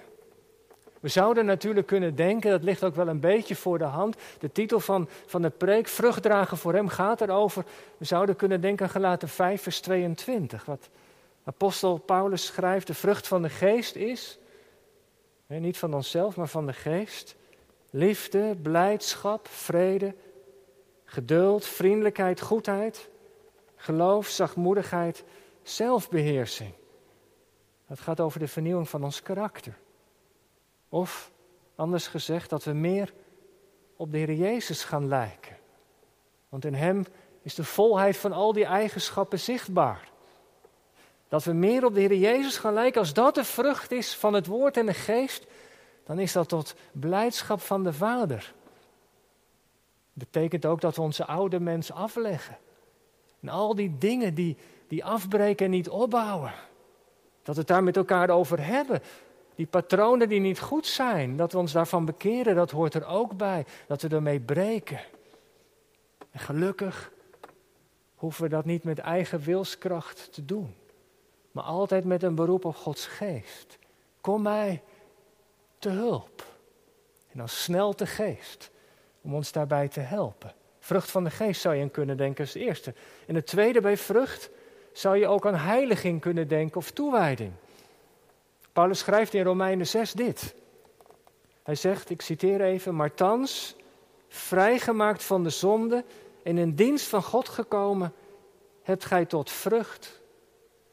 We 1.00 1.08
zouden 1.08 1.44
natuurlijk 1.44 1.86
kunnen 1.86 2.14
denken, 2.14 2.50
dat 2.50 2.62
ligt 2.62 2.84
ook 2.84 2.94
wel 2.94 3.08
een 3.08 3.20
beetje 3.20 3.56
voor 3.56 3.78
de 3.78 3.84
hand. 3.84 4.16
De 4.38 4.52
titel 4.52 4.80
van, 4.80 5.08
van 5.26 5.42
de 5.42 5.50
preek, 5.50 5.88
Vruchtdragen 5.88 6.56
voor 6.56 6.74
Hem, 6.74 6.88
gaat 6.88 7.20
erover. 7.20 7.64
We 7.96 8.04
zouden 8.04 8.36
kunnen 8.36 8.60
denken 8.60 8.86
aan 8.86 8.92
gelaten 8.92 9.28
5, 9.28 9.62
vers 9.62 9.80
22. 9.80 10.64
Wat 10.64 10.88
apostel 11.44 11.98
Paulus 11.98 12.46
schrijft, 12.46 12.86
de 12.86 12.94
vrucht 12.94 13.28
van 13.28 13.42
de 13.42 13.48
geest 13.48 13.96
is, 13.96 14.38
niet 15.46 15.78
van 15.78 15.94
onszelf, 15.94 16.36
maar 16.36 16.48
van 16.48 16.66
de 16.66 16.72
geest. 16.72 17.36
Liefde, 17.90 18.56
blijdschap, 18.62 19.48
vrede, 19.48 20.14
geduld, 21.04 21.64
vriendelijkheid, 21.64 22.40
goedheid, 22.40 23.08
geloof, 23.76 24.26
zachtmoedigheid, 24.26 25.24
zelfbeheersing. 25.62 26.72
Het 27.86 28.00
gaat 28.00 28.20
over 28.20 28.38
de 28.38 28.48
vernieuwing 28.48 28.88
van 28.88 29.04
ons 29.04 29.22
karakter. 29.22 29.78
Of, 30.88 31.30
anders 31.74 32.06
gezegd, 32.06 32.50
dat 32.50 32.64
we 32.64 32.72
meer 32.72 33.12
op 33.96 34.12
de 34.12 34.18
Heer 34.18 34.32
Jezus 34.32 34.84
gaan 34.84 35.08
lijken. 35.08 35.56
Want 36.48 36.64
in 36.64 36.74
Hem 36.74 37.04
is 37.42 37.54
de 37.54 37.64
volheid 37.64 38.16
van 38.16 38.32
al 38.32 38.52
die 38.52 38.64
eigenschappen 38.64 39.38
zichtbaar. 39.38 40.10
Dat 41.28 41.44
we 41.44 41.52
meer 41.52 41.84
op 41.84 41.94
de 41.94 42.00
Heer 42.00 42.14
Jezus 42.14 42.56
gaan 42.56 42.74
lijken, 42.74 43.00
als 43.00 43.12
dat 43.12 43.34
de 43.34 43.44
vrucht 43.44 43.92
is 43.92 44.14
van 44.14 44.32
het 44.32 44.46
Woord 44.46 44.76
en 44.76 44.86
de 44.86 44.94
Geest, 44.94 45.46
dan 46.08 46.18
is 46.18 46.32
dat 46.32 46.48
tot 46.48 46.74
blijdschap 46.92 47.60
van 47.60 47.84
de 47.84 47.92
Vader. 47.92 48.54
Betekent 50.12 50.66
ook 50.66 50.80
dat 50.80 50.96
we 50.96 51.02
onze 51.02 51.26
oude 51.26 51.60
mens 51.60 51.92
afleggen. 51.92 52.56
En 53.40 53.48
al 53.48 53.74
die 53.74 53.98
dingen 53.98 54.34
die, 54.34 54.56
die 54.86 55.04
afbreken 55.04 55.64
en 55.64 55.70
niet 55.70 55.88
opbouwen. 55.88 56.52
Dat 57.42 57.54
we 57.54 57.60
het 57.60 57.70
daar 57.70 57.82
met 57.82 57.96
elkaar 57.96 58.30
over 58.30 58.64
hebben. 58.64 59.02
Die 59.54 59.66
patronen 59.66 60.28
die 60.28 60.40
niet 60.40 60.60
goed 60.60 60.86
zijn, 60.86 61.36
dat 61.36 61.52
we 61.52 61.58
ons 61.58 61.72
daarvan 61.72 62.04
bekeren, 62.04 62.54
dat 62.54 62.70
hoort 62.70 62.94
er 62.94 63.06
ook 63.06 63.36
bij. 63.36 63.66
Dat 63.86 64.02
we 64.02 64.08
ermee 64.08 64.40
breken. 64.40 65.00
En 66.30 66.40
gelukkig 66.40 67.12
hoeven 68.14 68.42
we 68.42 68.48
dat 68.48 68.64
niet 68.64 68.84
met 68.84 68.98
eigen 68.98 69.40
wilskracht 69.40 70.32
te 70.32 70.44
doen. 70.44 70.74
Maar 71.52 71.64
altijd 71.64 72.04
met 72.04 72.22
een 72.22 72.34
beroep 72.34 72.64
op 72.64 72.76
Gods 72.76 73.06
geest. 73.06 73.78
Kom 74.20 74.42
mij 74.42 74.82
te 75.78 75.88
hulp. 75.88 76.44
En 77.30 77.38
dan 77.38 77.48
snel 77.48 77.92
te 77.92 78.06
geest. 78.06 78.70
Om 79.20 79.34
ons 79.34 79.52
daarbij 79.52 79.88
te 79.88 80.00
helpen. 80.00 80.54
Vrucht 80.78 81.10
van 81.10 81.24
de 81.24 81.30
geest 81.30 81.60
zou 81.60 81.74
je 81.74 81.82
aan 81.82 81.90
kunnen 81.90 82.16
denken 82.16 82.44
als 82.44 82.54
eerste. 82.54 82.94
En 83.26 83.34
het 83.34 83.46
tweede 83.46 83.80
bij 83.80 83.96
vrucht 83.96 84.50
zou 84.92 85.16
je 85.16 85.26
ook 85.26 85.46
aan 85.46 85.54
heiliging 85.54 86.20
kunnen 86.20 86.48
denken 86.48 86.76
of 86.76 86.90
toewijding. 86.90 87.52
Paulus 88.72 88.98
schrijft 88.98 89.34
in 89.34 89.44
Romeinen 89.44 89.86
6 89.86 90.12
dit. 90.12 90.54
Hij 91.62 91.74
zegt, 91.74 92.10
ik 92.10 92.22
citeer 92.22 92.60
even, 92.60 92.94
maar 92.94 93.14
thans, 93.14 93.76
vrijgemaakt 94.28 95.22
van 95.22 95.42
de 95.42 95.50
zonde 95.50 96.04
en 96.42 96.58
in 96.58 96.74
dienst 96.74 97.06
van 97.06 97.22
God 97.22 97.48
gekomen, 97.48 98.12
hebt 98.82 99.04
gij 99.04 99.24
tot 99.24 99.50
vrucht 99.50 100.20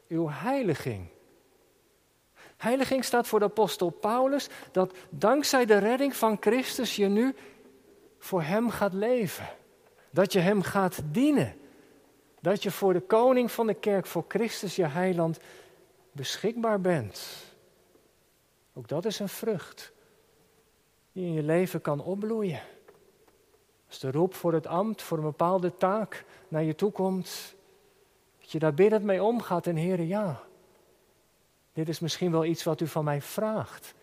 uw 0.08 0.28
heiliging. 0.30 1.08
Heiliging 2.56 3.04
staat 3.04 3.26
voor 3.26 3.38
de 3.38 3.44
apostel 3.44 3.90
Paulus 3.90 4.48
dat 4.72 4.94
dankzij 5.10 5.66
de 5.66 5.78
redding 5.78 6.16
van 6.16 6.36
Christus 6.40 6.96
je 6.96 7.08
nu 7.08 7.34
voor 8.18 8.42
Hem 8.42 8.70
gaat 8.70 8.92
leven. 8.92 9.48
Dat 10.10 10.32
je 10.32 10.38
Hem 10.38 10.62
gaat 10.62 11.00
dienen. 11.10 11.54
Dat 12.40 12.62
je 12.62 12.70
voor 12.70 12.92
de 12.92 13.00
koning 13.00 13.52
van 13.52 13.66
de 13.66 13.74
kerk, 13.74 14.06
voor 14.06 14.24
Christus 14.28 14.76
je 14.76 14.86
heiland, 14.86 15.38
beschikbaar 16.12 16.80
bent. 16.80 17.44
Ook 18.74 18.88
dat 18.88 19.04
is 19.04 19.18
een 19.18 19.28
vrucht 19.28 19.92
die 21.12 21.26
in 21.26 21.32
je 21.32 21.42
leven 21.42 21.80
kan 21.80 22.00
opbloeien. 22.00 22.60
Als 23.88 23.98
de 23.98 24.10
roep 24.10 24.34
voor 24.34 24.52
het 24.52 24.66
ambt, 24.66 25.02
voor 25.02 25.18
een 25.18 25.24
bepaalde 25.24 25.76
taak 25.76 26.24
naar 26.48 26.62
je 26.62 26.74
toe 26.74 26.92
komt, 26.92 27.54
dat 28.40 28.50
je 28.50 28.58
daar 28.58 28.74
binnen 28.74 29.04
mee 29.04 29.22
omgaat 29.22 29.66
en 29.66 29.76
Heer, 29.76 30.00
ja, 30.00 30.45
dit 31.76 31.88
is 31.88 32.00
misschien 32.00 32.30
wel 32.30 32.44
iets 32.44 32.64
wat 32.64 32.80
u 32.80 32.86
van 32.86 33.04
mij 33.04 33.22
vraagt. 33.22 33.94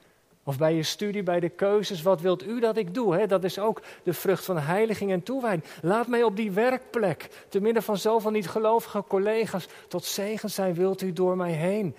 Of 0.44 0.58
bij 0.58 0.74
je 0.74 0.84
studie, 0.84 1.24
bij 1.24 1.40
de 1.40 1.50
keuzes, 1.50 2.02
wat 2.02 2.22
wilt 2.22 2.48
u 2.48 2.60
dat 2.60 2.78
ik 2.78 2.94
doe? 2.94 3.28
Dat 3.28 3.44
is 3.44 3.60
ook 3.60 3.82
de 4.04 4.14
vrucht 4.14 4.46
van 4.46 4.58
heiliging 4.58 5.12
en 5.12 5.24
toewijding. 5.24 5.64
Laat 5.82 6.08
mij 6.08 6.24
op 6.24 6.36
die 6.36 6.52
werkplek, 6.52 7.46
te 7.50 7.60
midden 7.60 7.84
van 7.84 7.98
zoveel 7.98 8.32
niet-gelovige 8.32 9.04
collega's, 9.08 9.68
tot 9.88 10.04
zegen 10.04 10.50
zijn 10.50 10.74
wilt 10.74 11.02
u 11.02 11.14
door 11.14 11.38
mij 11.38 11.52
heen. 11.52 11.96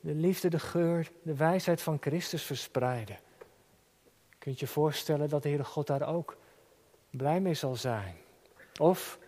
De 0.00 0.14
liefde, 0.14 0.48
de 0.48 0.58
geur, 0.58 1.10
de 1.22 1.36
wijsheid 1.36 1.82
van 1.82 1.96
Christus 2.00 2.42
verspreiden. 2.42 3.18
Kunt 4.38 4.60
je 4.60 4.66
voorstellen 4.66 5.28
dat 5.28 5.42
de 5.42 5.48
Heere 5.48 5.64
God 5.64 5.86
daar 5.86 6.14
ook 6.14 6.36
blij 7.10 7.40
mee 7.40 7.54
zal 7.54 7.76
zijn? 7.76 8.16
Of 8.80 9.18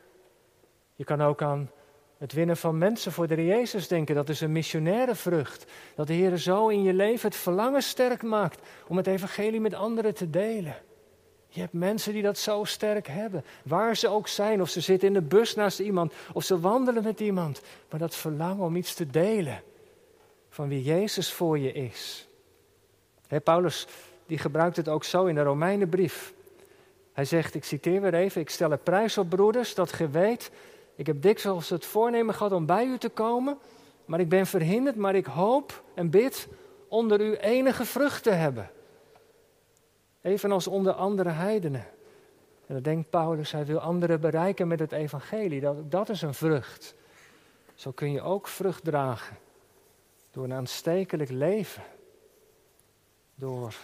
je 0.95 1.05
kan 1.05 1.23
ook 1.23 1.43
aan 1.43 1.71
het 2.23 2.33
winnen 2.33 2.57
van 2.57 2.79
mensen 2.79 3.13
voor 3.13 3.27
de 3.27 3.45
Jezus 3.45 3.89
denken, 3.89 4.15
dat 4.15 4.29
is 4.29 4.41
een 4.41 4.53
missionaire 4.53 5.15
vrucht. 5.15 5.65
Dat 5.95 6.07
de 6.07 6.13
Heer 6.13 6.37
zo 6.37 6.69
in 6.69 6.83
je 6.83 6.93
leven 6.93 7.29
het 7.29 7.39
verlangen 7.39 7.83
sterk 7.83 8.23
maakt 8.23 8.61
om 8.87 8.97
het 8.97 9.07
evangelie 9.07 9.61
met 9.61 9.75
anderen 9.75 10.15
te 10.15 10.31
delen. 10.31 10.77
Je 11.49 11.61
hebt 11.61 11.73
mensen 11.73 12.13
die 12.13 12.23
dat 12.23 12.39
zo 12.39 12.65
sterk 12.65 13.07
hebben, 13.07 13.45
waar 13.63 13.97
ze 13.97 14.09
ook 14.09 14.29
zijn, 14.29 14.61
of 14.61 14.69
ze 14.69 14.81
zitten 14.81 15.09
in 15.09 15.15
de 15.15 15.23
bus 15.23 15.55
naast 15.55 15.81
iemand, 15.81 16.13
of 16.33 16.45
ze 16.45 16.61
wandelen 16.61 17.03
met 17.03 17.21
iemand, 17.21 17.61
maar 17.91 18.01
dat 18.01 18.15
verlangen 18.15 18.65
om 18.65 18.77
iets 18.77 18.95
te 18.95 19.07
delen 19.07 19.63
van 20.49 20.69
wie 20.69 20.83
Jezus 20.83 21.33
voor 21.33 21.59
je 21.59 21.73
is. 21.73 22.29
Paulus 23.45 23.87
die 24.27 24.39
gebruikt 24.39 24.77
het 24.77 24.89
ook 24.89 25.05
zo 25.05 25.25
in 25.25 25.35
de 25.35 25.43
Romeinenbrief. 25.43 26.33
Hij 27.13 27.25
zegt, 27.25 27.55
ik 27.55 27.65
citeer 27.65 28.01
weer 28.01 28.15
even, 28.15 28.41
ik 28.41 28.51
stel 28.51 28.71
er 28.71 28.79
prijs 28.79 29.19
op 29.19 29.29
broeders 29.29 29.75
dat 29.75 29.93
ge 29.93 30.09
weet 30.09 30.51
ik 31.03 31.09
heb 31.09 31.23
dikwijls 31.23 31.69
het 31.69 31.85
voornemen 31.85 32.35
gehad 32.35 32.53
om 32.53 32.67
bij 32.67 32.87
u 32.87 32.99
te 32.99 33.09
komen, 33.09 33.59
maar 34.05 34.21
ik 34.21 34.29
ben 34.29 34.47
verhinderd, 34.47 34.97
maar 34.97 35.15
ik 35.15 35.27
hoop 35.27 35.83
en 35.95 36.11
bid 36.11 36.49
onder 36.89 37.21
u 37.21 37.35
enige 37.37 37.85
vrucht 37.85 38.23
te 38.23 38.31
hebben. 38.31 38.71
Evenals 40.21 40.67
onder 40.67 40.93
andere 40.93 41.29
heidenen. 41.29 41.87
En 42.67 42.75
dan 42.75 42.83
denkt 42.83 43.11
Paulus, 43.11 43.53
hij 43.53 43.67
wil 43.67 43.79
anderen 43.79 44.21
bereiken 44.21 44.69
met 44.69 44.79
het 44.79 44.93
evangelie. 44.93 45.61
Dat, 45.61 45.91
dat 45.91 46.09
is 46.09 46.23
een 46.23 46.35
vrucht. 46.35 46.95
Zo 47.75 47.91
kun 47.91 48.13
je 48.13 48.23
ook 48.23 48.49
vrucht 48.49 48.85
dragen. 48.85 49.37
Door 50.31 50.45
een 50.45 50.53
aanstekelijk 50.53 51.31
leven. 51.31 51.83
Door 53.35 53.75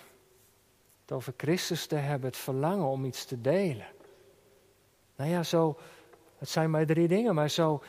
het 1.00 1.12
over 1.12 1.32
Christus 1.36 1.86
te 1.86 1.96
hebben, 1.96 2.28
het 2.28 2.38
verlangen 2.38 2.86
om 2.86 3.04
iets 3.04 3.24
te 3.24 3.40
delen. 3.40 3.86
Nou 5.16 5.30
ja, 5.30 5.42
zo, 5.42 5.76
het 6.38 6.48
zijn 6.48 6.70
maar 6.70 6.86
drie 6.86 7.08
dingen, 7.08 7.34
maar 7.34 7.50
zo 7.50 7.82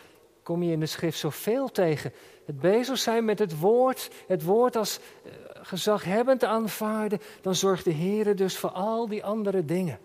kom 0.44 0.64
je 0.64 0.72
in 0.72 0.80
de 0.80 0.86
schrift 0.86 1.20
zoveel 1.20 1.72
tegen. 1.72 2.14
Het 2.46 2.60
bezig 2.60 2.98
zijn 2.98 3.26
met 3.26 3.40
het 3.40 3.60
woord, 3.60 4.12
het 4.28 4.44
woord 4.44 4.76
als 4.76 5.00
uh, 5.00 5.32
gezaghebbend 5.54 6.44
aanvaarden, 6.44 7.20
dan 7.42 7.56
zorgt 7.56 7.84
de 7.84 7.92
Heer 7.92 8.36
dus 8.36 8.58
voor 8.58 8.70
al 8.70 9.08
die 9.08 9.26
andere 9.26 9.66
dingen. 9.66 10.00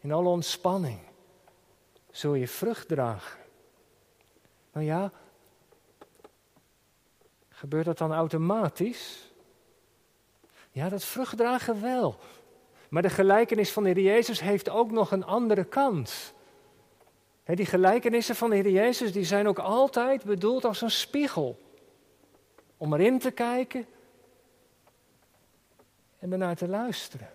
In 0.00 0.12
alle 0.12 0.28
ontspanning 0.28 0.98
zul 2.10 2.34
je 2.34 2.48
vrucht 2.48 2.88
dragen. 2.88 3.38
Nou 4.72 4.86
ja, 4.86 5.12
gebeurt 7.48 7.84
dat 7.84 7.98
dan 7.98 8.12
automatisch? 8.12 9.32
Ja, 10.70 10.88
dat 10.88 11.04
vruchtdragen 11.04 11.82
wel. 11.82 12.18
Maar 12.88 13.02
de 13.02 13.10
gelijkenis 13.10 13.72
van 13.72 13.82
de 13.82 13.88
Heer 13.88 14.02
Jezus 14.02 14.40
heeft 14.40 14.68
ook 14.68 14.90
nog 14.90 15.10
een 15.10 15.24
andere 15.24 15.64
kant 15.64 16.34
die 17.56 17.66
gelijkenissen 17.66 18.34
van 18.34 18.50
de 18.50 18.56
Heer 18.56 18.70
Jezus 18.70 19.12
die 19.12 19.24
zijn 19.24 19.48
ook 19.48 19.58
altijd 19.58 20.24
bedoeld 20.24 20.64
als 20.64 20.80
een 20.80 20.90
spiegel. 20.90 21.58
Om 22.76 22.94
erin 22.94 23.18
te 23.18 23.30
kijken 23.30 23.86
en 26.18 26.32
ernaar 26.32 26.56
te 26.56 26.68
luisteren. 26.68 27.30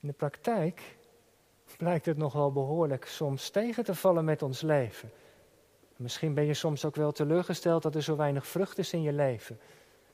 In 0.00 0.08
de 0.08 0.14
praktijk 0.14 0.96
blijkt 1.76 2.06
het 2.06 2.16
nogal 2.16 2.52
behoorlijk 2.52 3.04
soms 3.04 3.50
tegen 3.50 3.84
te 3.84 3.94
vallen 3.94 4.24
met 4.24 4.42
ons 4.42 4.60
leven. 4.60 5.10
Misschien 5.96 6.34
ben 6.34 6.44
je 6.44 6.54
soms 6.54 6.84
ook 6.84 6.96
wel 6.96 7.12
teleurgesteld 7.12 7.82
dat 7.82 7.94
er 7.94 8.02
zo 8.02 8.16
weinig 8.16 8.46
vrucht 8.46 8.78
is 8.78 8.92
in 8.92 9.02
je 9.02 9.12
leven. 9.12 9.60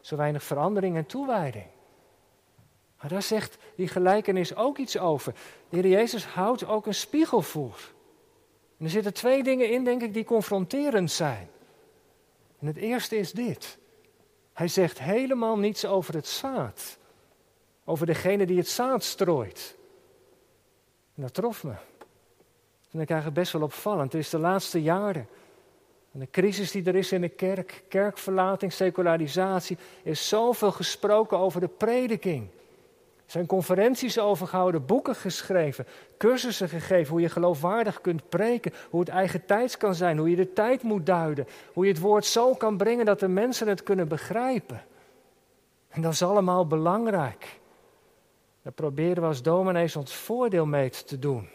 Zo 0.01 0.17
weinig 0.17 0.43
verandering 0.43 0.97
en 0.97 1.07
toewijding. 1.07 1.67
Maar 3.01 3.11
daar 3.11 3.23
zegt 3.23 3.59
die 3.77 3.89
gelijkenis 3.89 4.57
ook 4.57 4.79
iets 4.79 4.99
over. 4.99 5.33
De 5.69 5.77
Heer 5.77 5.87
Jezus 5.87 6.27
houdt 6.27 6.67
ook 6.67 6.87
een 6.87 6.95
spiegel 6.95 7.43
voor. 7.43 7.95
En 8.79 8.85
er 8.85 8.91
zitten 8.91 9.15
twee 9.15 9.43
dingen 9.43 9.71
in, 9.71 9.85
denk 9.85 10.03
ik, 10.03 10.15
die 10.15 10.25
confronterend 10.25 11.11
zijn. 11.11 11.49
En 12.59 12.67
het 12.67 12.77
eerste 12.77 13.17
is 13.17 13.33
dit. 13.33 13.79
Hij 14.53 14.69
zegt 14.69 14.99
helemaal 14.99 15.59
niets 15.59 15.85
over 15.85 16.15
het 16.15 16.27
zaad. 16.27 16.99
Over 17.85 18.07
degene 18.07 18.47
die 18.47 18.59
het 18.59 18.69
zaad 18.69 19.05
strooit. 19.05 19.77
En 21.15 21.23
dat 21.23 21.35
trof 21.35 21.65
me. 21.65 21.75
En 22.91 23.01
ik 23.01 23.11
eigenlijk 23.11 23.41
best 23.41 23.53
wel 23.53 23.63
opvallend. 23.63 24.13
Het 24.13 24.23
is 24.23 24.31
de 24.31 24.39
laatste 24.39 24.83
jaren. 24.83 25.29
En 26.13 26.21
de 26.21 26.31
crisis 26.31 26.71
die 26.71 26.85
er 26.85 26.97
is 26.97 27.13
in 27.13 27.21
de 27.21 27.29
kerk, 27.29 27.83
kerkverlating, 27.89 28.73
secularisatie, 28.73 29.79
is 30.03 30.29
zoveel 30.29 30.73
gesproken 30.73 31.39
over 31.39 31.61
de 31.61 31.69
prediking. 31.69 32.49
Zijn 33.27 33.47
conferenties 33.47 34.19
over 34.19 34.47
gehouden, 34.47 34.87
boeken 34.87 35.15
geschreven, 35.15 35.87
cursussen 36.19 36.69
gegeven 36.69 37.13
hoe 37.13 37.21
je 37.21 37.29
geloofwaardig 37.29 38.01
kunt 38.01 38.29
preken, 38.29 38.73
hoe 38.91 39.01
het 39.01 39.09
eigen 39.09 39.45
tijds 39.47 39.77
kan 39.77 39.95
zijn, 39.95 40.19
hoe 40.19 40.31
je 40.31 40.37
de 40.37 40.53
tijd 40.53 40.83
moet 40.83 41.07
duiden, 41.07 41.47
hoe 41.73 41.87
je 41.87 41.93
het 41.93 42.01
woord 42.01 42.25
zo 42.25 42.55
kan 42.55 42.77
brengen 42.77 43.05
dat 43.05 43.21
de 43.21 43.29
mensen 43.29 43.69
het 43.69 43.83
kunnen 43.83 44.09
begrijpen. 44.09 44.85
En 45.89 46.03
dat 46.03 46.13
is 46.13 46.23
allemaal 46.23 46.67
belangrijk. 46.67 47.61
Daar 48.63 48.73
proberen 48.73 49.23
we 49.23 49.29
als 49.29 49.43
dominees 49.43 49.97
ons 49.97 50.15
voordeel 50.15 50.67
mee 50.67 50.91
te 50.91 51.19
doen. 51.19 51.49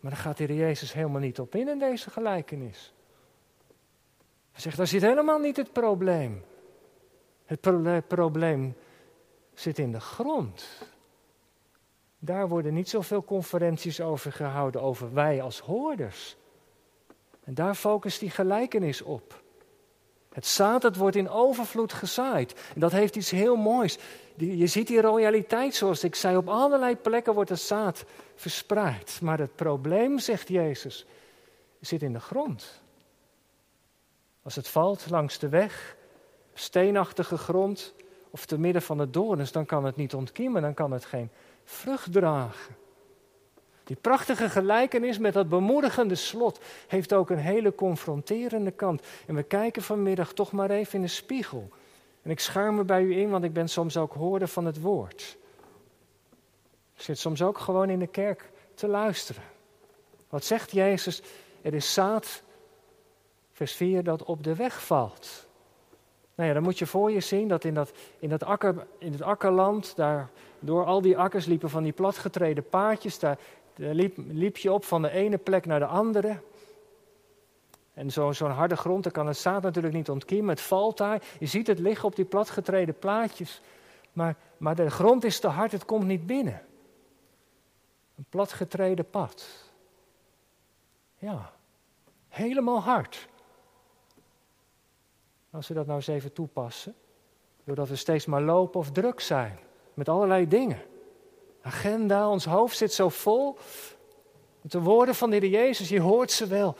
Maar 0.00 0.10
daar 0.10 0.20
gaat 0.20 0.36
de 0.36 0.54
Jezus 0.54 0.92
helemaal 0.92 1.20
niet 1.20 1.40
op 1.40 1.54
in 1.54 1.68
in 1.68 1.78
deze 1.78 2.10
gelijkenis. 2.10 2.92
Hij 4.52 4.60
zegt, 4.60 4.76
daar 4.76 4.86
zit 4.86 5.02
helemaal 5.02 5.38
niet 5.38 5.56
het 5.56 5.72
probleem. 5.72 6.44
Het 7.44 7.60
probleem 8.06 8.74
zit 9.60 9.78
in 9.78 9.92
de 9.92 10.00
grond. 10.00 10.66
Daar 12.18 12.48
worden 12.48 12.74
niet 12.74 12.88
zoveel 12.88 13.24
conferenties 13.24 14.00
over 14.00 14.32
gehouden, 14.32 14.82
over 14.82 15.14
wij 15.14 15.42
als 15.42 15.60
hoorders. 15.60 16.36
En 17.44 17.54
daar 17.54 17.74
focust 17.74 18.20
die 18.20 18.30
gelijkenis 18.30 19.02
op. 19.02 19.42
Het 20.32 20.46
zaad, 20.46 20.82
dat 20.82 20.96
wordt 20.96 21.16
in 21.16 21.28
overvloed 21.28 21.92
gezaaid. 21.92 22.54
En 22.74 22.80
dat 22.80 22.92
heeft 22.92 23.16
iets 23.16 23.30
heel 23.30 23.56
moois. 23.56 23.98
Je 24.36 24.66
ziet 24.66 24.86
die 24.86 25.00
royaliteit, 25.00 25.74
zoals 25.74 26.04
ik 26.04 26.14
zei, 26.14 26.36
op 26.36 26.48
allerlei 26.48 26.96
plekken 26.96 27.34
wordt 27.34 27.50
het 27.50 27.60
zaad 27.60 28.04
verspreid. 28.34 29.18
Maar 29.22 29.38
het 29.38 29.54
probleem, 29.54 30.18
zegt 30.18 30.48
Jezus, 30.48 31.06
zit 31.80 32.02
in 32.02 32.12
de 32.12 32.20
grond. 32.20 32.82
Als 34.42 34.56
het 34.56 34.68
valt 34.68 35.10
langs 35.10 35.38
de 35.38 35.48
weg, 35.48 35.96
steenachtige 36.54 37.38
grond, 37.38 37.94
of 38.30 38.46
te 38.46 38.58
midden 38.58 38.82
van 38.82 38.98
de 38.98 39.10
dorens, 39.10 39.52
dan 39.52 39.66
kan 39.66 39.84
het 39.84 39.96
niet 39.96 40.14
ontkiemen, 40.14 40.62
dan 40.62 40.74
kan 40.74 40.90
het 40.90 41.04
geen 41.04 41.30
vrucht 41.64 42.12
dragen. 42.12 42.76
Die 43.84 43.96
prachtige 43.96 44.48
gelijkenis 44.48 45.18
met 45.18 45.32
dat 45.32 45.48
bemoedigende 45.48 46.14
slot 46.14 46.60
heeft 46.86 47.12
ook 47.12 47.30
een 47.30 47.38
hele 47.38 47.74
confronterende 47.74 48.70
kant. 48.70 49.02
En 49.26 49.34
we 49.34 49.42
kijken 49.42 49.82
vanmiddag 49.82 50.32
toch 50.32 50.52
maar 50.52 50.70
even 50.70 50.94
in 50.94 51.02
de 51.02 51.08
spiegel. 51.08 51.68
En 52.22 52.30
ik 52.30 52.40
schaar 52.40 52.72
me 52.72 52.84
bij 52.84 53.02
u 53.02 53.18
in, 53.18 53.30
want 53.30 53.44
ik 53.44 53.52
ben 53.52 53.68
soms 53.68 53.96
ook 53.96 54.12
hoorder 54.12 54.48
van 54.48 54.64
het 54.64 54.80
woord. 54.80 55.38
Ik 56.94 57.02
zit 57.02 57.18
soms 57.18 57.42
ook 57.42 57.58
gewoon 57.58 57.90
in 57.90 57.98
de 57.98 58.06
kerk 58.06 58.50
te 58.74 58.88
luisteren. 58.88 59.42
Wat 60.28 60.44
zegt 60.44 60.70
Jezus? 60.70 61.22
Er 61.62 61.74
is 61.74 61.92
zaad, 61.92 62.42
vers 63.52 63.72
4, 63.72 64.04
dat 64.04 64.22
op 64.22 64.44
de 64.44 64.54
weg 64.54 64.84
valt. 64.84 65.47
Nou 66.38 66.50
ja, 66.50 66.56
dan 66.56 66.62
moet 66.64 66.78
je 66.78 66.86
voor 66.86 67.10
je 67.10 67.20
zien 67.20 67.48
dat 67.48 67.64
in 67.64 67.74
dat, 67.74 67.92
in 68.18 68.28
dat 68.28 68.44
akker, 68.44 68.86
in 68.98 69.12
het 69.12 69.22
akkerland, 69.22 69.96
daar, 69.96 70.30
door 70.58 70.84
al 70.84 71.00
die 71.00 71.18
akkers 71.18 71.46
liepen 71.46 71.70
van 71.70 71.82
die 71.82 71.92
platgetreden 71.92 72.68
paadjes, 72.68 73.18
daar, 73.18 73.38
liep, 73.74 74.16
liep 74.16 74.56
je 74.56 74.72
op 74.72 74.84
van 74.84 75.02
de 75.02 75.10
ene 75.10 75.38
plek 75.38 75.66
naar 75.66 75.78
de 75.78 75.86
andere. 75.86 76.40
En 77.94 78.10
zo'n 78.10 78.50
harde 78.50 78.76
grond, 78.76 79.02
daar 79.02 79.12
kan 79.12 79.26
het 79.26 79.36
zaad 79.36 79.62
natuurlijk 79.62 79.94
niet 79.94 80.10
ontkiemen. 80.10 80.50
Het 80.50 80.60
valt 80.60 80.96
daar. 80.96 81.22
Je 81.38 81.46
ziet 81.46 81.66
het 81.66 81.78
liggen 81.78 82.08
op 82.08 82.16
die 82.16 82.24
platgetreden 82.24 82.98
plaatjes. 82.98 83.60
Maar, 84.12 84.36
maar 84.56 84.74
de 84.74 84.90
grond 84.90 85.24
is 85.24 85.40
te 85.40 85.48
hard, 85.48 85.72
het 85.72 85.84
komt 85.84 86.04
niet 86.04 86.26
binnen. 86.26 86.62
Een 88.16 88.26
platgetreden 88.28 89.10
pad. 89.10 89.46
Ja, 91.16 91.52
helemaal 92.28 92.80
hard. 92.80 93.28
Als 95.50 95.68
we 95.68 95.74
dat 95.74 95.86
nou 95.86 95.98
eens 95.98 96.06
even 96.06 96.32
toepassen. 96.32 96.94
Doordat 97.64 97.88
we 97.88 97.96
steeds 97.96 98.26
maar 98.26 98.42
lopen 98.42 98.80
of 98.80 98.90
druk 98.90 99.20
zijn. 99.20 99.58
Met 99.94 100.08
allerlei 100.08 100.48
dingen. 100.48 100.82
Agenda, 101.60 102.28
ons 102.28 102.44
hoofd 102.44 102.76
zit 102.76 102.92
zo 102.92 103.08
vol. 103.08 103.56
De 104.60 104.80
woorden 104.80 105.14
van 105.14 105.30
de 105.30 105.36
Heer 105.36 105.48
Jezus, 105.48 105.88
je 105.88 106.00
hoort 106.00 106.30
ze 106.30 106.46
wel. 106.46 106.76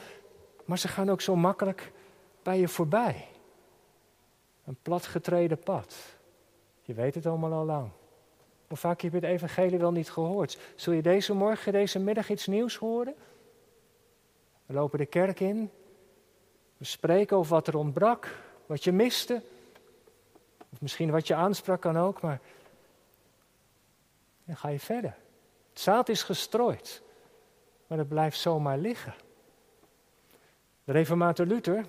Maar 0.64 0.78
ze 0.78 0.88
gaan 0.88 1.10
ook 1.10 1.20
zo 1.20 1.36
makkelijk 1.36 1.92
bij 2.42 2.58
je 2.58 2.68
voorbij. 2.68 3.28
Een 4.64 4.78
platgetreden 4.82 5.58
pad. 5.58 5.96
Je 6.82 6.94
weet 6.94 7.14
het 7.14 7.26
allemaal 7.26 7.52
al 7.52 7.64
lang. 7.64 7.90
Hoe 8.68 8.76
vaak 8.76 9.00
heb 9.00 9.12
je 9.12 9.18
het 9.18 9.28
evangelie 9.28 9.78
wel 9.78 9.92
niet 9.92 10.10
gehoord? 10.10 10.58
Zul 10.74 10.92
je 10.92 11.02
deze 11.02 11.34
morgen, 11.34 11.72
deze 11.72 11.98
middag 11.98 12.30
iets 12.30 12.46
nieuws 12.46 12.76
horen? 12.76 13.14
We 14.66 14.74
lopen 14.74 14.98
de 14.98 15.06
kerk 15.06 15.40
in. 15.40 15.70
We 16.76 16.84
spreken 16.84 17.36
over 17.36 17.52
wat 17.54 17.66
er 17.66 17.76
ontbrak, 17.76 18.36
wat 18.68 18.84
je 18.84 18.92
miste. 18.92 19.42
Of 20.72 20.80
misschien 20.80 21.10
wat 21.10 21.26
je 21.26 21.34
aansprak 21.34 21.80
kan 21.80 21.98
ook, 21.98 22.20
maar 22.20 22.40
dan 24.44 24.56
ga 24.56 24.68
je 24.68 24.80
verder. 24.80 25.16
Het 25.70 25.80
zaad 25.80 26.08
is 26.08 26.22
gestrooid, 26.22 27.02
maar 27.86 27.98
het 27.98 28.08
blijft 28.08 28.38
zomaar 28.38 28.78
liggen. 28.78 29.14
De 30.84 30.92
reformator 30.92 31.46
Luther 31.46 31.84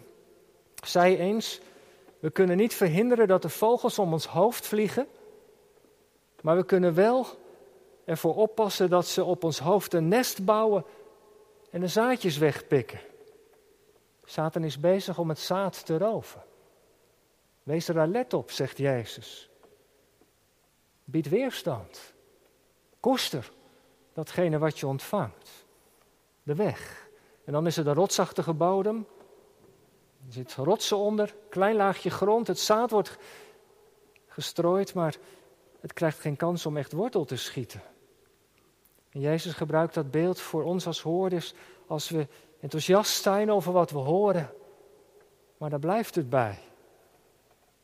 zei 0.84 1.18
eens: 1.18 1.60
We 2.20 2.30
kunnen 2.30 2.58
niet 2.58 2.74
verhinderen 2.74 3.28
dat 3.28 3.42
de 3.42 3.50
vogels 3.50 4.00
om 4.00 4.14
ons 4.14 4.26
hoofd 4.26 4.68
vliegen, 4.68 5.08
maar 6.42 6.56
we 6.56 6.66
kunnen 6.66 6.94
wel 6.94 7.28
ervoor 8.06 8.36
oppassen 8.36 8.90
dat 8.90 9.08
ze 9.08 9.24
op 9.24 9.44
ons 9.44 9.60
hoofd 9.60 9.94
een 9.94 10.08
nest 10.08 10.46
bouwen 10.46 10.86
en 11.72 11.80
de 11.80 11.88
zaadjes 11.88 12.38
wegpikken. 12.38 13.00
Satan 14.24 14.64
is 14.64 14.80
bezig 14.80 15.18
om 15.18 15.30
het 15.30 15.40
zaad 15.40 15.86
te 15.86 15.98
roven. 15.98 16.48
Wees 17.64 17.88
er 17.88 18.00
alert 18.00 18.34
op, 18.34 18.52
zegt 18.52 18.78
Jezus. 18.78 19.50
Bied 21.04 21.30
weerstand. 21.30 22.14
Koester 23.00 23.52
datgene 24.14 24.58
wat 24.58 24.80
je 24.80 24.88
ontvangt. 24.88 25.66
De 26.44 26.56
weg. 26.56 27.10
En 27.46 27.54
dan 27.54 27.68
is 27.68 27.78
er 27.78 27.84
de 27.84 27.94
rotsachtige 27.94 28.54
bodem. 28.54 29.08
Er 30.28 30.34
zit 30.34 30.54
rotsen 30.54 30.98
onder, 30.98 31.36
klein 31.50 31.76
laagje 31.76 32.10
grond. 32.10 32.48
Het 32.48 32.60
zaad 32.60 32.92
wordt 32.92 33.18
gestrooid, 34.28 34.94
maar 34.94 35.16
het 35.80 35.94
krijgt 35.94 36.20
geen 36.20 36.36
kans 36.36 36.66
om 36.66 36.78
echt 36.78 36.92
wortel 36.92 37.26
te 37.26 37.36
schieten. 37.36 37.82
En 39.10 39.20
Jezus 39.20 39.54
gebruikt 39.54 39.94
dat 39.94 40.12
beeld 40.12 40.40
voor 40.40 40.64
ons 40.64 40.88
als 40.88 41.02
hoorders 41.02 41.54
als 41.88 42.10
we 42.10 42.28
enthousiast 42.60 43.22
zijn 43.22 43.52
over 43.52 43.72
wat 43.72 43.92
we 43.92 43.98
horen. 43.98 44.54
Maar 45.58 45.70
daar 45.70 45.80
blijft 45.80 46.16
het 46.16 46.30
bij. 46.30 46.60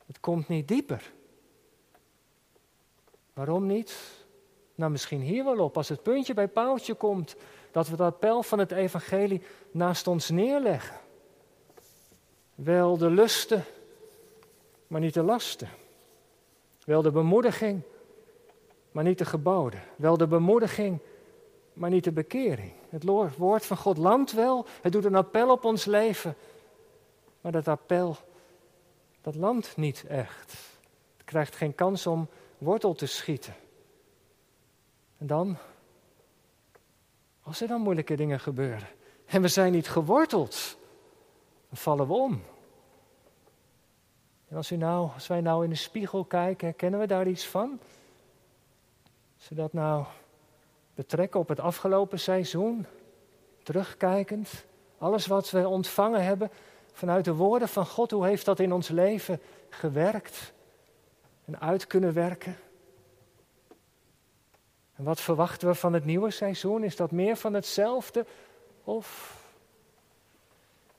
Het 0.06 0.20
komt 0.20 0.48
niet 0.48 0.68
dieper. 0.68 1.12
Waarom 3.34 3.66
niet? 3.66 3.96
Nou, 4.76 4.92
misschien 4.92 5.22
hier 5.22 5.44
wel 5.44 5.60
op. 5.60 5.78
Als 5.78 5.90
het 5.90 6.04
puntje 6.04 6.34
bij 6.34 6.48
paaltje 6.48 6.94
komt, 6.94 7.36
dat 7.72 7.88
we 7.88 7.96
dat 7.96 8.20
pijl 8.20 8.44
van 8.44 8.60
het 8.60 8.72
evangelie 8.72 9.42
naast 9.72 10.08
ons 10.08 10.30
neerleggen. 10.30 10.98
Wel 12.56 12.98
de 12.98 13.10
lusten, 13.10 13.64
maar 14.88 15.02
niet 15.02 15.14
de 15.14 15.24
lasten. 15.24 15.70
Wel 16.86 17.02
de 17.02 17.12
bemoediging, 17.12 17.82
maar 18.92 19.04
niet 19.04 19.18
de 19.18 19.26
geboden. 19.26 19.84
Wel 19.96 20.18
de 20.18 20.28
bemoediging, 20.28 21.00
maar 21.74 21.90
niet 21.90 22.04
de 22.04 22.12
bekering. 22.12 22.72
Het 22.90 23.04
woord 23.38 23.66
van 23.66 23.78
God 23.78 23.98
landt 23.98 24.32
wel, 24.32 24.66
het 24.82 24.92
doet 24.92 25.06
een 25.06 25.16
appel 25.16 25.52
op 25.52 25.66
ons 25.66 25.86
leven, 25.86 26.36
maar 27.42 27.52
dat 27.52 27.68
appel, 27.68 28.18
dat 29.26 29.36
landt 29.36 29.78
niet 29.78 30.06
echt. 30.08 30.52
Het 31.18 31.26
krijgt 31.26 31.56
geen 31.56 31.76
kans 31.76 32.08
om 32.08 32.30
wortel 32.58 32.94
te 32.94 33.06
schieten. 33.06 33.56
En 35.18 35.28
dan, 35.28 35.58
als 37.42 37.62
er 37.62 37.68
dan 37.68 37.82
moeilijke 37.82 38.16
dingen 38.16 38.40
gebeuren 38.40 38.88
en 39.26 39.42
we 39.42 39.48
zijn 39.48 39.72
niet 39.72 39.90
geworteld, 39.90 40.78
dan 41.70 41.78
vallen 41.78 42.08
we 42.08 42.14
om. 42.14 42.44
En 44.48 44.58
als, 44.58 44.72
u 44.72 44.76
nou, 44.76 45.10
als 45.14 45.28
wij 45.28 45.42
nou 45.42 45.64
in 45.64 45.70
de 45.70 45.76
spiegel 45.76 46.26
kijken, 46.26 46.68
herkennen 46.68 47.00
we 47.00 47.08
daar 47.08 47.28
iets 47.28 47.48
van? 47.48 47.80
Als 49.38 49.50
we 49.50 49.56
dat 49.56 49.74
nou 49.74 50.06
betrekken 50.96 51.40
op 51.40 51.48
het 51.48 51.60
afgelopen 51.60 52.20
seizoen, 52.20 52.86
terugkijkend, 53.64 54.66
alles 54.98 55.28
wat 55.28 55.50
we 55.50 55.68
ontvangen 55.68 56.24
hebben 56.24 56.52
vanuit 56.96 57.26
de 57.26 57.34
woorden 57.34 57.68
van 57.68 57.86
God, 57.86 58.12
hoe 58.12 58.26
heeft 58.26 58.46
dat 58.46 58.60
in 58.60 58.74
ons 58.74 58.88
leven 58.88 59.42
gewerkt 59.70 60.54
en 61.46 61.60
uit 61.60 61.88
kunnen 61.88 62.14
werken? 62.14 62.58
En 64.96 65.04
wat 65.04 65.22
verwachten 65.22 65.68
we 65.68 65.76
van 65.76 65.94
het 65.94 66.06
nieuwe 66.06 66.32
seizoen? 66.32 66.84
Is 66.84 66.96
dat 66.96 67.12
meer 67.12 67.36
van 67.36 67.54
hetzelfde 67.54 68.26
of 68.84 69.38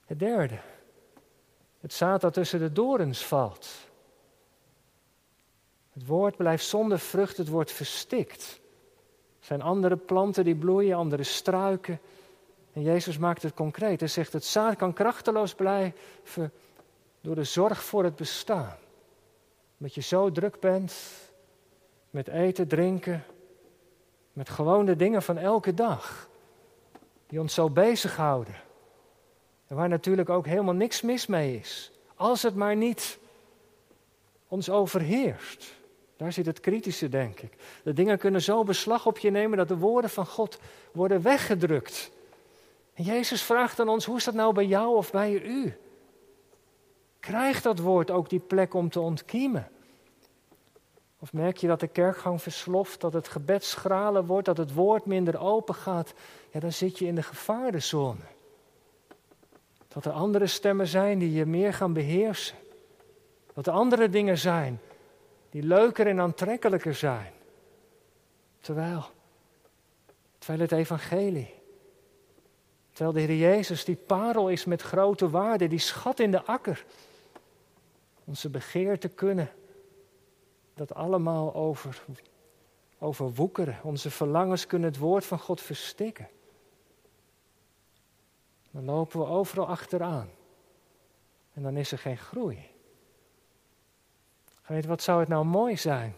het 0.06 0.18
derde? 0.18 0.58
Het 1.80 1.92
zaad 1.92 2.20
dat 2.20 2.34
tussen 2.34 2.58
de 2.58 2.72
dorens 2.72 3.26
valt. 3.26 3.68
Het 5.92 6.06
woord 6.06 6.36
blijft 6.36 6.64
zonder 6.64 6.98
vrucht, 6.98 7.36
het 7.36 7.48
wordt 7.48 7.72
verstikt. 7.72 8.60
Er 9.38 9.46
zijn 9.46 9.62
andere 9.62 9.96
planten 9.96 10.44
die 10.44 10.56
bloeien, 10.56 10.96
andere 10.96 11.22
struiken. 11.22 12.00
En 12.76 12.82
Jezus 12.82 13.18
maakt 13.18 13.42
het 13.42 13.54
concreet. 13.54 14.00
Hij 14.00 14.08
zegt: 14.08 14.32
Het 14.32 14.44
zaad 14.44 14.76
kan 14.76 14.92
krachteloos 14.92 15.54
blijven 15.54 16.52
door 17.20 17.34
de 17.34 17.44
zorg 17.44 17.84
voor 17.84 18.04
het 18.04 18.16
bestaan. 18.16 18.76
Omdat 19.78 19.94
je 19.94 20.00
zo 20.00 20.32
druk 20.32 20.60
bent 20.60 20.94
met 22.10 22.28
eten, 22.28 22.68
drinken, 22.68 23.24
met 24.32 24.48
gewone 24.48 24.96
dingen 24.96 25.22
van 25.22 25.38
elke 25.38 25.74
dag. 25.74 26.28
Die 27.26 27.40
ons 27.40 27.54
zo 27.54 27.70
bezighouden. 27.70 28.54
En 29.66 29.76
waar 29.76 29.88
natuurlijk 29.88 30.30
ook 30.30 30.46
helemaal 30.46 30.74
niks 30.74 31.02
mis 31.02 31.26
mee 31.26 31.56
is. 31.56 31.92
Als 32.14 32.42
het 32.42 32.54
maar 32.54 32.76
niet 32.76 33.18
ons 34.48 34.70
overheerst. 34.70 35.74
Daar 36.16 36.32
zit 36.32 36.46
het 36.46 36.60
kritische, 36.60 37.08
denk 37.08 37.40
ik. 37.40 37.52
De 37.82 37.92
dingen 37.92 38.18
kunnen 38.18 38.42
zo 38.42 38.64
beslag 38.64 39.06
op 39.06 39.18
je 39.18 39.30
nemen 39.30 39.58
dat 39.58 39.68
de 39.68 39.76
woorden 39.76 40.10
van 40.10 40.26
God 40.26 40.58
worden 40.92 41.22
weggedrukt. 41.22 42.14
En 42.96 43.04
Jezus 43.04 43.42
vraagt 43.42 43.80
aan 43.80 43.88
ons, 43.88 44.04
hoe 44.04 44.16
is 44.16 44.24
dat 44.24 44.34
nou 44.34 44.54
bij 44.54 44.66
jou 44.66 44.96
of 44.96 45.10
bij 45.10 45.42
u? 45.42 45.76
Krijgt 47.20 47.62
dat 47.62 47.78
woord 47.78 48.10
ook 48.10 48.28
die 48.28 48.40
plek 48.40 48.74
om 48.74 48.90
te 48.90 49.00
ontkiemen? 49.00 49.68
Of 51.18 51.32
merk 51.32 51.56
je 51.56 51.66
dat 51.66 51.80
de 51.80 51.86
kerkgang 51.86 52.42
versloft, 52.42 53.00
dat 53.00 53.12
het 53.12 53.28
gebed 53.28 53.64
schraler 53.64 54.26
wordt, 54.26 54.46
dat 54.46 54.56
het 54.56 54.72
woord 54.72 55.06
minder 55.06 55.38
open 55.38 55.74
gaat? 55.74 56.14
Ja, 56.50 56.60
dan 56.60 56.72
zit 56.72 56.98
je 56.98 57.06
in 57.06 57.14
de 57.14 57.22
gevarenzone. 57.22 58.24
Dat 59.88 60.04
er 60.04 60.12
andere 60.12 60.46
stemmen 60.46 60.86
zijn 60.86 61.18
die 61.18 61.32
je 61.32 61.46
meer 61.46 61.74
gaan 61.74 61.92
beheersen. 61.92 62.56
Dat 63.54 63.66
er 63.66 63.72
andere 63.72 64.08
dingen 64.08 64.38
zijn 64.38 64.80
die 65.50 65.62
leuker 65.62 66.06
en 66.06 66.20
aantrekkelijker 66.20 66.94
zijn. 66.94 67.32
Terwijl, 68.60 69.04
terwijl 70.38 70.60
het 70.60 70.72
evangelie, 70.72 71.55
terwijl 72.96 73.12
de 73.12 73.32
Heer 73.32 73.50
Jezus 73.50 73.84
die 73.84 73.96
parel 73.96 74.48
is 74.48 74.64
met 74.64 74.82
grote 74.82 75.30
waarde, 75.30 75.68
die 75.68 75.78
schat 75.78 76.20
in 76.20 76.30
de 76.30 76.42
akker, 76.44 76.84
onze 78.24 78.48
begeerte 78.48 79.08
kunnen 79.08 79.50
dat 80.74 80.94
allemaal 80.94 81.54
over, 81.54 82.02
overwoekeren. 82.98 83.78
Onze 83.82 84.10
verlangens 84.10 84.66
kunnen 84.66 84.88
het 84.88 84.98
woord 84.98 85.24
van 85.24 85.38
God 85.38 85.60
verstikken. 85.60 86.28
Dan 88.70 88.84
lopen 88.84 89.20
we 89.20 89.26
overal 89.26 89.66
achteraan. 89.66 90.30
En 91.52 91.62
dan 91.62 91.76
is 91.76 91.92
er 91.92 91.98
geen 91.98 92.18
groei. 92.18 92.70
Weet 94.66 94.86
wat 94.86 95.02
zou 95.02 95.20
het 95.20 95.28
nou 95.28 95.44
mooi 95.44 95.76
zijn? 95.76 96.14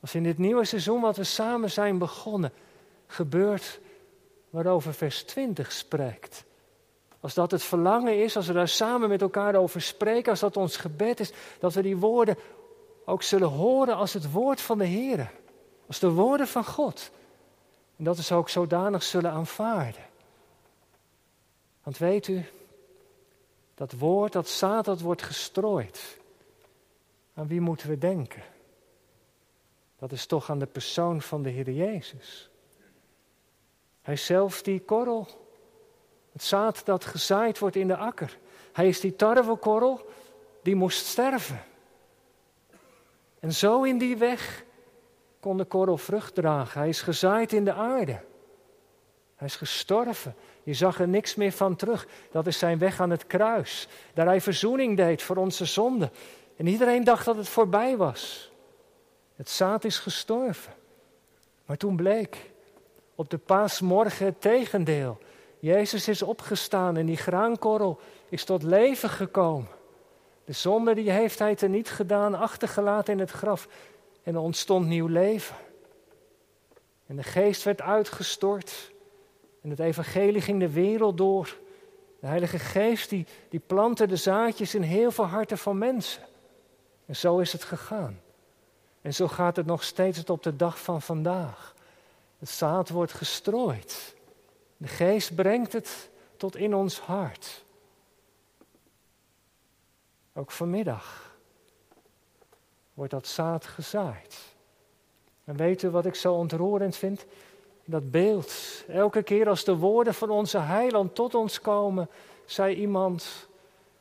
Als 0.00 0.14
in 0.14 0.22
dit 0.22 0.38
nieuwe 0.38 0.64
seizoen 0.64 1.00
wat 1.00 1.16
we 1.16 1.24
samen 1.24 1.70
zijn 1.70 1.98
begonnen, 1.98 2.52
gebeurt 3.06 3.80
waarover 4.50 4.94
vers 4.94 5.22
20 5.22 5.72
spreekt. 5.72 6.44
Als 7.20 7.34
dat 7.34 7.50
het 7.50 7.62
verlangen 7.62 8.22
is, 8.22 8.36
als 8.36 8.46
we 8.46 8.52
daar 8.52 8.68
samen 8.68 9.08
met 9.08 9.22
elkaar 9.22 9.54
over 9.54 9.80
spreken, 9.80 10.30
als 10.30 10.40
dat 10.40 10.56
ons 10.56 10.76
gebed 10.76 11.20
is, 11.20 11.32
dat 11.58 11.74
we 11.74 11.82
die 11.82 11.96
woorden 11.96 12.36
ook 13.04 13.22
zullen 13.22 13.48
horen 13.48 13.94
als 13.94 14.12
het 14.12 14.32
woord 14.32 14.60
van 14.60 14.78
de 14.78 14.84
Heer. 14.84 15.30
Als 15.86 15.98
de 15.98 16.10
woorden 16.10 16.48
van 16.48 16.64
God. 16.64 17.10
En 17.96 18.04
dat 18.04 18.18
is 18.18 18.32
ook 18.32 18.48
zodanig 18.48 19.02
zullen 19.02 19.30
aanvaarden. 19.30 20.08
Want 21.82 21.98
weet 21.98 22.28
u, 22.28 22.44
dat 23.74 23.92
woord, 23.92 24.32
dat 24.32 24.48
zaad, 24.48 24.84
dat 24.84 25.00
wordt 25.00 25.22
gestrooid. 25.22 26.18
Aan 27.34 27.46
wie 27.46 27.60
moeten 27.60 27.88
we 27.88 27.98
denken? 27.98 28.42
Dat 29.98 30.12
is 30.12 30.26
toch 30.26 30.50
aan 30.50 30.58
de 30.58 30.66
persoon 30.66 31.22
van 31.22 31.42
de 31.42 31.50
Heer 31.50 31.70
Jezus. 31.70 32.50
Hij 34.10 34.18
zelf 34.18 34.62
die 34.62 34.80
korrel. 34.80 35.28
Het 36.32 36.42
zaad 36.42 36.84
dat 36.84 37.04
gezaaid 37.04 37.58
wordt 37.58 37.76
in 37.76 37.88
de 37.88 37.96
akker. 37.96 38.38
Hij 38.72 38.88
is 38.88 39.00
die 39.00 39.16
tarwekorrel 39.16 40.10
die 40.62 40.74
moest 40.74 41.06
sterven. 41.06 41.62
En 43.40 43.52
zo 43.52 43.82
in 43.82 43.98
die 43.98 44.16
weg 44.16 44.64
kon 45.40 45.56
de 45.56 45.64
korrel 45.64 45.96
vrucht 45.96 46.34
dragen. 46.34 46.80
Hij 46.80 46.88
is 46.88 47.02
gezaaid 47.02 47.52
in 47.52 47.64
de 47.64 47.72
aarde. 47.72 48.20
Hij 49.36 49.46
is 49.46 49.56
gestorven. 49.56 50.34
Je 50.62 50.74
zag 50.74 51.00
er 51.00 51.08
niks 51.08 51.34
meer 51.34 51.52
van 51.52 51.76
terug. 51.76 52.06
Dat 52.30 52.46
is 52.46 52.58
zijn 52.58 52.78
weg 52.78 53.00
aan 53.00 53.10
het 53.10 53.26
kruis. 53.26 53.88
Daar 54.14 54.26
hij 54.26 54.40
verzoening 54.40 54.96
deed 54.96 55.22
voor 55.22 55.36
onze 55.36 55.64
zonden. 55.64 56.10
En 56.56 56.66
iedereen 56.66 57.04
dacht 57.04 57.24
dat 57.24 57.36
het 57.36 57.48
voorbij 57.48 57.96
was. 57.96 58.52
Het 59.36 59.50
zaad 59.50 59.84
is 59.84 59.98
gestorven. 59.98 60.72
Maar 61.66 61.76
toen 61.76 61.96
bleek 61.96 62.50
op 63.20 63.30
de 63.30 63.38
paasmorgen 63.38 64.26
het 64.26 64.40
tegendeel. 64.40 65.18
Jezus 65.58 66.08
is 66.08 66.22
opgestaan 66.22 66.96
en 66.96 67.06
die 67.06 67.16
graankorrel 67.16 68.00
is 68.28 68.44
tot 68.44 68.62
leven 68.62 69.08
gekomen. 69.08 69.68
De 70.44 70.52
zonde 70.52 70.94
die 70.94 71.10
heeft 71.10 71.38
hij 71.38 71.56
er 71.56 71.68
niet 71.68 71.90
gedaan, 71.90 72.34
achtergelaten 72.34 73.12
in 73.12 73.18
het 73.18 73.30
graf. 73.30 73.68
En 74.22 74.34
er 74.34 74.40
ontstond 74.40 74.86
nieuw 74.86 75.06
leven. 75.06 75.56
En 77.06 77.16
de 77.16 77.22
geest 77.22 77.62
werd 77.62 77.80
uitgestort. 77.80 78.92
En 79.62 79.70
het 79.70 79.78
evangelie 79.78 80.40
ging 80.40 80.60
de 80.60 80.70
wereld 80.70 81.16
door. 81.16 81.56
De 82.20 82.26
Heilige 82.26 82.58
Geest 82.58 83.10
die, 83.10 83.26
die 83.48 83.60
plantte 83.66 84.06
de 84.06 84.16
zaadjes 84.16 84.74
in 84.74 84.82
heel 84.82 85.10
veel 85.10 85.26
harten 85.26 85.58
van 85.58 85.78
mensen. 85.78 86.22
En 87.06 87.16
zo 87.16 87.38
is 87.38 87.52
het 87.52 87.64
gegaan. 87.64 88.20
En 89.02 89.14
zo 89.14 89.28
gaat 89.28 89.56
het 89.56 89.66
nog 89.66 89.82
steeds 89.82 90.24
op 90.24 90.42
de 90.42 90.56
dag 90.56 90.80
van 90.80 91.02
vandaag. 91.02 91.74
Het 92.40 92.48
zaad 92.48 92.88
wordt 92.88 93.12
gestrooid. 93.12 94.14
De 94.76 94.88
geest 94.88 95.34
brengt 95.34 95.72
het 95.72 96.10
tot 96.36 96.56
in 96.56 96.74
ons 96.74 97.00
hart. 97.00 97.64
Ook 100.32 100.50
vanmiddag 100.50 101.36
wordt 102.94 103.12
dat 103.12 103.26
zaad 103.26 103.66
gezaaid. 103.66 104.38
En 105.44 105.56
weet 105.56 105.82
u 105.82 105.90
wat 105.90 106.06
ik 106.06 106.14
zo 106.14 106.34
ontroerend 106.34 106.96
vind? 106.96 107.26
Dat 107.84 108.10
beeld. 108.10 108.54
Elke 108.88 109.22
keer 109.22 109.48
als 109.48 109.64
de 109.64 109.76
woorden 109.76 110.14
van 110.14 110.30
onze 110.30 110.58
heiland 110.58 111.14
tot 111.14 111.34
ons 111.34 111.60
komen, 111.60 112.08
zei 112.44 112.74
iemand, 112.74 113.48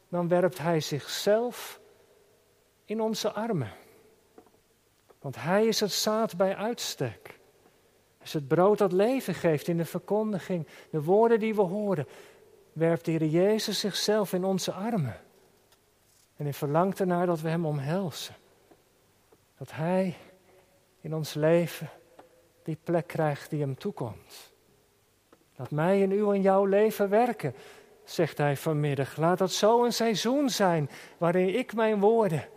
dan 0.10 0.28
werpt 0.28 0.58
hij 0.58 0.80
zichzelf 0.80 1.80
in 2.86 3.02
onze 3.02 3.32
armen. 3.32 3.73
Want 5.19 5.36
hij 5.36 5.67
is 5.67 5.80
het 5.80 5.91
zaad 5.91 6.38
bij 6.38 6.56
uitstek. 6.56 7.38
Is 8.30 8.36
het 8.36 8.48
brood 8.48 8.78
dat 8.78 8.92
leven 8.92 9.34
geeft 9.34 9.68
in 9.68 9.78
de 9.78 9.86
verkondiging. 9.86 10.68
De 10.89 11.02
woorden 11.02 11.39
die 11.39 11.56
we 11.56 11.62
horen, 11.62 12.08
werpt 12.74 13.06
de 13.06 13.12
Heer 13.12 13.26
Jezus 13.26 13.80
zichzelf 13.80 14.34
in 14.34 14.44
onze 14.44 14.72
armen. 14.72 15.22
En 16.36 16.44
hij 16.44 16.54
verlangt 16.54 17.00
ernaar 17.00 17.26
dat 17.26 17.42
we 17.42 17.50
Hem 17.50 17.65
omhelzen. 17.65 18.36
Dat 19.58 19.72
Hij 19.72 20.15
in 21.02 21.15
ons 21.15 21.34
leven 21.34 21.89
die 22.63 22.78
plek 22.84 23.08
krijgt 23.08 23.50
die 23.50 23.60
Hem 23.60 23.78
toekomt. 23.78 24.52
Laat 25.56 25.72
mij 25.72 26.02
in 26.02 26.12
uw 26.12 26.34
en 26.34 26.42
jouw 26.42 26.65
leven 26.65 27.10
werken, 27.10 27.54
zegt 28.04 28.38
Hij 28.38 28.58
vanmiddag. 28.58 29.18
Laat 29.18 29.38
dat 29.38 29.52
zo 29.52 29.84
een 29.84 29.94
seizoen 29.94 30.50
zijn 30.50 30.89
waarin 31.18 31.58
ik 31.58 31.74
mijn 31.74 32.00
woorden 32.00 32.48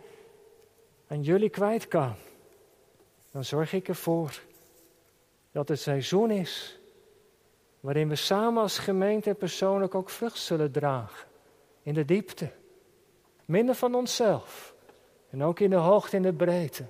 aan 1.07 1.21
jullie 1.21 1.49
kwijt 1.49 1.87
kan. 1.87 2.15
Dan 3.31 3.43
zorg 3.43 3.73
ik 3.73 3.87
ervoor 3.87 4.41
dat 5.53 5.67
het 5.67 5.79
seizoen 5.79 6.31
is 6.31 6.79
waarin 7.79 8.09
we 8.09 8.15
samen 8.15 8.61
als 8.61 8.79
gemeente 8.79 9.33
persoonlijk 9.33 9.95
ook 9.95 10.09
vrucht 10.09 10.37
zullen 10.37 10.71
dragen. 10.71 11.27
In 11.81 11.93
de 11.93 12.05
diepte 12.05 12.51
Minder 13.45 13.75
van 13.75 13.95
onszelf. 13.95 14.75
En 15.29 15.43
ook 15.43 15.59
in 15.59 15.69
de 15.69 15.75
hoogte 15.75 16.15
en 16.15 16.21
de 16.21 16.33
breedte. 16.33 16.85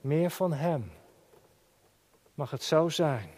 Meer 0.00 0.30
van 0.30 0.52
Hem. 0.52 0.92
Mag 2.34 2.50
het 2.50 2.62
zo 2.62 2.88
zijn. 2.88 3.30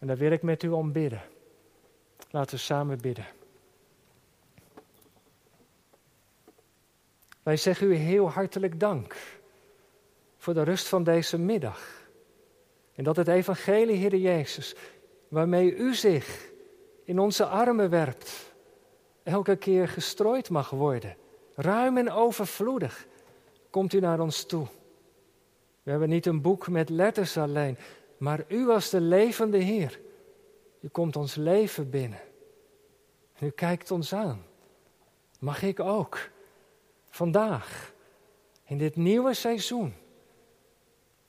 En 0.00 0.06
daar 0.06 0.16
wil 0.16 0.30
ik 0.30 0.42
met 0.42 0.62
u 0.62 0.68
om 0.68 0.92
bidden. 0.92 1.22
Laten 2.30 2.54
we 2.54 2.60
samen 2.60 3.00
bidden. 3.00 3.26
Wij 7.42 7.56
zeggen 7.56 7.90
u 7.90 7.94
heel 7.94 8.30
hartelijk 8.30 8.80
dank 8.80 9.16
voor 10.36 10.54
de 10.54 10.62
rust 10.62 10.88
van 10.88 11.04
deze 11.04 11.38
middag. 11.38 11.95
En 12.96 13.04
dat 13.04 13.16
het 13.16 13.28
evangelie, 13.28 13.96
Heer 13.96 14.16
Jezus, 14.16 14.74
waarmee 15.28 15.76
u 15.76 15.94
zich 15.94 16.50
in 17.04 17.18
onze 17.18 17.46
armen 17.46 17.90
werpt, 17.90 18.54
elke 19.22 19.56
keer 19.56 19.88
gestrooid 19.88 20.50
mag 20.50 20.70
worden. 20.70 21.16
Ruim 21.54 21.96
en 21.96 22.10
overvloedig 22.10 23.06
komt 23.70 23.92
u 23.92 24.00
naar 24.00 24.20
ons 24.20 24.44
toe. 24.44 24.66
We 25.82 25.90
hebben 25.90 26.08
niet 26.08 26.26
een 26.26 26.40
boek 26.40 26.68
met 26.68 26.88
letters 26.88 27.36
alleen, 27.36 27.78
maar 28.18 28.44
u 28.48 28.68
als 28.68 28.90
de 28.90 29.00
levende 29.00 29.58
Heer. 29.58 30.00
U 30.80 30.88
komt 30.88 31.16
ons 31.16 31.34
leven 31.34 31.90
binnen. 31.90 32.20
En 33.32 33.46
u 33.46 33.50
kijkt 33.50 33.90
ons 33.90 34.12
aan. 34.14 34.44
Mag 35.38 35.62
ik 35.62 35.80
ook 35.80 36.30
vandaag, 37.08 37.92
in 38.64 38.78
dit 38.78 38.96
nieuwe 38.96 39.34
seizoen, 39.34 39.94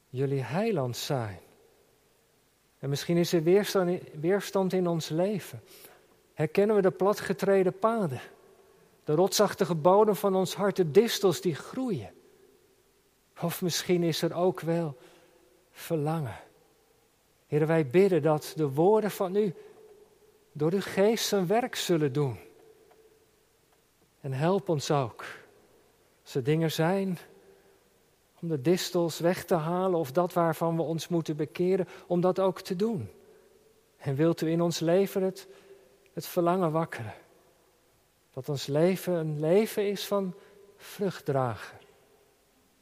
jullie 0.09 0.41
heiland 0.41 0.97
zijn? 0.97 1.39
En 2.79 2.89
misschien 2.89 3.17
is 3.17 3.33
er 3.33 3.43
weerstand 4.19 4.73
in 4.73 4.87
ons 4.87 5.09
leven. 5.09 5.61
Herkennen 6.33 6.75
we 6.75 6.81
de 6.81 6.91
platgetreden 6.91 7.79
paden? 7.79 8.21
De 9.03 9.13
rotsachtige 9.13 9.75
bodem 9.75 10.15
van 10.15 10.35
ons 10.35 10.55
hart, 10.55 10.75
de 10.75 10.91
distels 10.91 11.41
die 11.41 11.55
groeien. 11.55 12.11
Of 13.41 13.61
misschien 13.61 14.03
is 14.03 14.21
er 14.21 14.33
ook 14.33 14.59
wel 14.59 14.97
verlangen. 15.71 16.35
Heer, 17.47 17.67
wij 17.67 17.87
bidden 17.87 18.21
dat 18.21 18.53
de 18.55 18.69
woorden 18.69 19.11
van 19.11 19.35
u 19.35 19.53
door 20.51 20.71
uw 20.71 20.81
geest 20.81 21.27
zijn 21.27 21.47
werk 21.47 21.75
zullen 21.75 22.13
doen. 22.13 22.37
En 24.21 24.33
help 24.33 24.69
ons 24.69 24.91
ook, 24.91 25.25
als 26.23 26.35
er 26.35 26.43
dingen 26.43 26.71
zijn 26.71 27.17
om 28.41 28.47
de 28.47 28.61
distels 28.61 29.19
weg 29.19 29.45
te 29.45 29.55
halen 29.55 29.99
of 29.99 30.11
dat 30.11 30.33
waarvan 30.33 30.75
we 30.75 30.81
ons 30.81 31.07
moeten 31.07 31.35
bekeren, 31.35 31.87
om 32.07 32.21
dat 32.21 32.39
ook 32.39 32.61
te 32.61 32.75
doen. 32.75 33.09
En 33.97 34.15
wilt 34.15 34.41
u 34.41 34.49
in 34.49 34.61
ons 34.61 34.79
leven 34.79 35.23
het 35.23 35.47
het 36.17 36.27
verlangen 36.27 36.71
wakkeren. 36.71 37.13
Dat 38.33 38.49
ons 38.49 38.67
leven 38.67 39.13
een 39.13 39.39
leven 39.39 39.89
is 39.89 40.07
van 40.07 40.33
vruchtdrager 40.75 41.79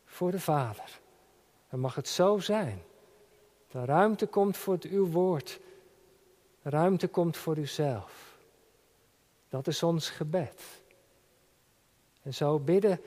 voor 0.05 0.31
de 0.31 0.39
Vader. 0.39 0.99
En 1.67 1.79
mag 1.79 1.95
het 1.95 2.07
zo 2.07 2.39
zijn. 2.39 2.81
Dat 3.71 3.85
ruimte 3.85 4.27
komt 4.27 4.57
voor 4.57 4.73
het 4.73 4.83
uw 4.83 5.07
woord. 5.07 5.59
Ruimte 6.61 7.07
komt 7.07 7.37
voor 7.37 7.57
uzelf. 7.57 8.37
Dat 9.49 9.67
is 9.67 9.83
ons 9.83 10.09
gebed. 10.09 10.61
En 12.21 12.33
zo 12.33 12.59
bidden 12.59 13.01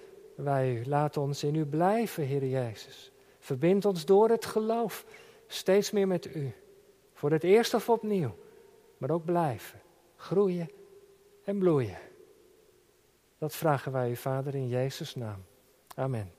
wij. 0.45 0.82
Laat 0.86 1.16
ons 1.16 1.45
in 1.45 1.55
u 1.55 1.66
blijven, 1.66 2.24
Heer 2.24 2.47
Jezus. 2.47 3.12
Verbind 3.39 3.84
ons 3.84 4.05
door 4.05 4.28
het 4.28 4.45
geloof 4.45 5.05
steeds 5.47 5.91
meer 5.91 6.07
met 6.07 6.34
u. 6.34 6.53
Voor 7.12 7.30
het 7.30 7.45
eerst 7.45 7.74
of 7.74 7.89
opnieuw, 7.89 8.36
maar 8.99 9.11
ook 9.11 9.24
blijven 9.24 9.80
groeien 10.16 10.70
en 11.45 11.59
bloeien. 11.59 11.99
Dat 13.39 13.55
vragen 13.55 13.93
wij 13.93 14.11
u, 14.11 14.16
Vader, 14.16 14.55
in 14.55 14.68
Jezus' 14.68 15.14
naam. 15.14 15.45
Amen. 15.95 16.38